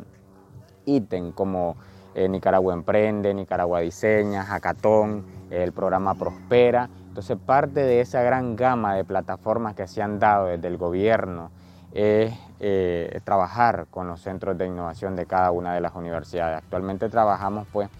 ítems 0.86 1.34
como 1.34 1.76
eh, 2.14 2.28
Nicaragua 2.28 2.74
Emprende, 2.74 3.32
Nicaragua 3.34 3.80
Diseña, 3.80 4.44
Hackathon, 4.44 5.24
el 5.50 5.72
programa 5.72 6.14
Prospera, 6.14 6.88
entonces 7.12 7.36
parte 7.44 7.80
de 7.80 8.00
esa 8.00 8.22
gran 8.22 8.56
gama 8.56 8.94
de 8.94 9.04
plataformas 9.04 9.74
que 9.74 9.86
se 9.86 10.00
han 10.00 10.18
dado 10.18 10.46
desde 10.46 10.66
el 10.66 10.78
gobierno 10.78 11.50
es 11.92 12.32
eh, 12.58 13.20
trabajar 13.22 13.84
con 13.90 14.08
los 14.08 14.22
centros 14.22 14.56
de 14.56 14.66
innovación 14.66 15.14
de 15.14 15.26
cada 15.26 15.50
una 15.50 15.74
de 15.74 15.82
las 15.82 15.94
universidades. 15.94 16.56
Actualmente 16.56 17.10
trabajamos 17.10 17.66
pues 17.70 17.90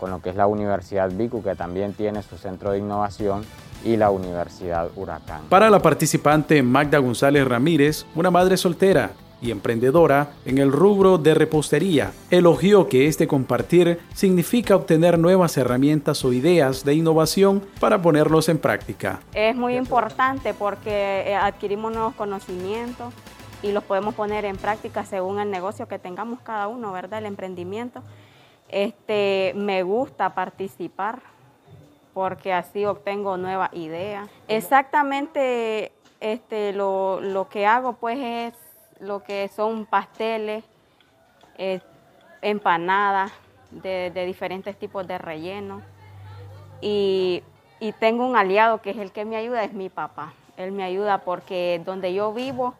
con 0.00 0.10
lo 0.10 0.22
que 0.22 0.30
es 0.30 0.36
la 0.36 0.46
Universidad 0.46 1.10
Vicu, 1.10 1.42
que 1.42 1.54
también 1.54 1.92
tiene 1.92 2.22
su 2.22 2.38
centro 2.38 2.70
de 2.70 2.78
innovación, 2.78 3.44
y 3.84 3.96
la 3.98 4.10
Universidad 4.10 4.88
Huracán. 4.96 5.42
Para 5.50 5.68
la 5.68 5.80
participante 5.82 6.62
Magda 6.62 6.96
González 6.96 7.46
Ramírez, 7.46 8.06
una 8.14 8.30
madre 8.30 8.56
soltera 8.56 9.10
y 9.42 9.50
emprendedora 9.50 10.30
en 10.46 10.58
el 10.58 10.72
rubro 10.72 11.18
de 11.18 11.34
repostería, 11.34 12.12
elogió 12.30 12.88
que 12.88 13.08
este 13.08 13.26
compartir 13.26 13.98
significa 14.14 14.76
obtener 14.76 15.18
nuevas 15.18 15.56
herramientas 15.56 16.24
o 16.24 16.32
ideas 16.32 16.84
de 16.84 16.94
innovación 16.94 17.62
para 17.80 18.00
ponerlos 18.00 18.48
en 18.48 18.58
práctica. 18.58 19.20
Es 19.34 19.56
muy 19.56 19.76
importante 19.76 20.54
porque 20.54 21.24
eh, 21.26 21.34
adquirimos 21.34 21.92
nuevos 21.92 22.14
conocimientos 22.14 23.12
y 23.62 23.72
los 23.72 23.82
podemos 23.84 24.14
poner 24.14 24.44
en 24.44 24.56
práctica 24.56 25.04
según 25.04 25.40
el 25.40 25.50
negocio 25.50 25.88
que 25.88 25.98
tengamos 25.98 26.40
cada 26.40 26.68
uno, 26.68 26.92
¿verdad? 26.92 27.18
El 27.18 27.26
emprendimiento. 27.26 28.02
Este, 28.68 29.52
me 29.56 29.82
gusta 29.82 30.34
participar 30.34 31.20
porque 32.14 32.52
así 32.52 32.84
obtengo 32.84 33.36
nuevas 33.36 33.72
ideas. 33.74 34.28
Exactamente 34.48 35.92
este, 36.20 36.72
lo, 36.72 37.20
lo 37.20 37.48
que 37.48 37.66
hago 37.66 37.94
pues 37.94 38.18
es 38.18 38.61
lo 39.02 39.24
que 39.24 39.48
son 39.48 39.84
pasteles, 39.84 40.64
eh, 41.58 41.80
empanadas 42.40 43.32
de, 43.70 44.10
diferentes 44.24 44.76
tipos 44.76 45.06
de 45.06 45.18
relleno. 45.18 45.82
Y, 46.80 47.42
tengo 47.98 48.24
un 48.24 48.36
aliado 48.36 48.80
que 48.80 48.90
es 48.90 48.96
el 48.96 49.10
que 49.10 49.24
me 49.24 49.34
ayuda, 49.34 49.64
es 49.64 49.72
mi 49.72 49.88
papá. 49.88 50.34
Él 50.56 50.70
me 50.70 50.84
ayuda 50.84 51.18
porque 51.18 51.82
donde 51.84 52.14
yo 52.14 52.32
vivo 52.32 52.74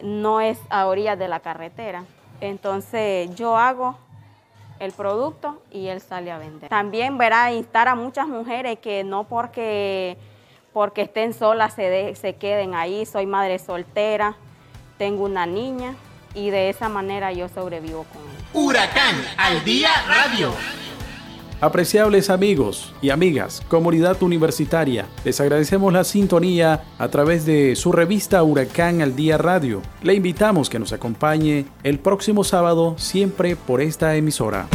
no 0.00 0.40
es 0.40 0.60
a 0.70 0.86
orillas 0.86 1.18
de 1.18 1.26
la 1.26 1.40
carretera. 1.40 2.04
Entonces 2.40 3.34
yo 3.34 3.56
hago 3.56 3.96
el 4.78 4.92
producto 4.92 5.60
y 5.72 5.88
él 5.88 6.00
sale 6.00 6.30
a 6.30 6.38
vender. 6.38 6.68
También 6.68 7.18
verá 7.18 7.52
instar 7.52 7.88
a 7.88 7.96
muchas 7.96 8.28
mujeres 8.28 8.78
que 8.78 9.02
no 9.02 9.24
porque, 9.24 10.16
porque 10.72 11.02
estén 11.02 11.32
solas 11.34 11.74
se, 11.74 12.14
se 12.14 12.36
queden 12.36 12.76
ahí. 12.76 13.04
Soy 13.06 13.26
madre 13.26 13.58
soltera, 13.58 14.36
tengo 15.02 15.24
una 15.24 15.46
niña 15.46 15.96
y 16.32 16.50
de 16.50 16.70
esa 16.70 16.88
manera 16.88 17.32
yo 17.32 17.48
sobrevivo 17.48 18.06
con 18.12 18.22
él. 18.22 18.44
Huracán 18.54 19.16
al 19.36 19.64
día 19.64 19.90
radio. 20.06 20.52
Apreciables 21.60 22.30
amigos 22.30 22.94
y 23.02 23.10
amigas, 23.10 23.64
comunidad 23.66 24.22
universitaria, 24.22 25.08
les 25.24 25.40
agradecemos 25.40 25.92
la 25.92 26.04
sintonía 26.04 26.84
a 26.98 27.08
través 27.08 27.44
de 27.44 27.74
su 27.74 27.90
revista 27.90 28.44
Huracán 28.44 29.02
al 29.02 29.16
Día 29.16 29.38
Radio. 29.38 29.82
Le 30.04 30.14
invitamos 30.14 30.70
que 30.70 30.78
nos 30.78 30.92
acompañe 30.92 31.64
el 31.82 31.98
próximo 31.98 32.44
sábado 32.44 32.94
siempre 32.96 33.56
por 33.56 33.80
esta 33.80 34.14
emisora. 34.14 34.68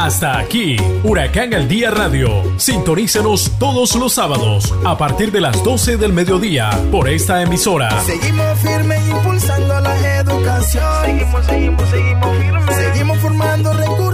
Hasta 0.00 0.38
aquí, 0.38 0.78
Huracán 1.04 1.52
al 1.52 1.68
Día 1.68 1.90
Radio. 1.90 2.42
Sintonícenos 2.56 3.52
todos 3.58 3.94
los 3.96 4.14
sábados 4.14 4.74
a 4.82 4.96
partir 4.96 5.30
de 5.30 5.42
las 5.42 5.62
12 5.62 5.98
del 5.98 6.14
mediodía 6.14 6.70
por 6.90 7.06
esta 7.06 7.42
emisora. 7.42 8.00
Seguimos 8.00 8.58
firmes 8.60 9.06
impulsando 9.06 9.78
la 9.78 10.16
educación. 10.16 10.84
Seguimos, 11.04 11.44
seguimos, 11.44 11.90
seguimos 11.90 12.38
firmes. 12.38 12.76
Seguimos 12.76 13.18
formando 13.18 13.74
recursos 13.74 14.09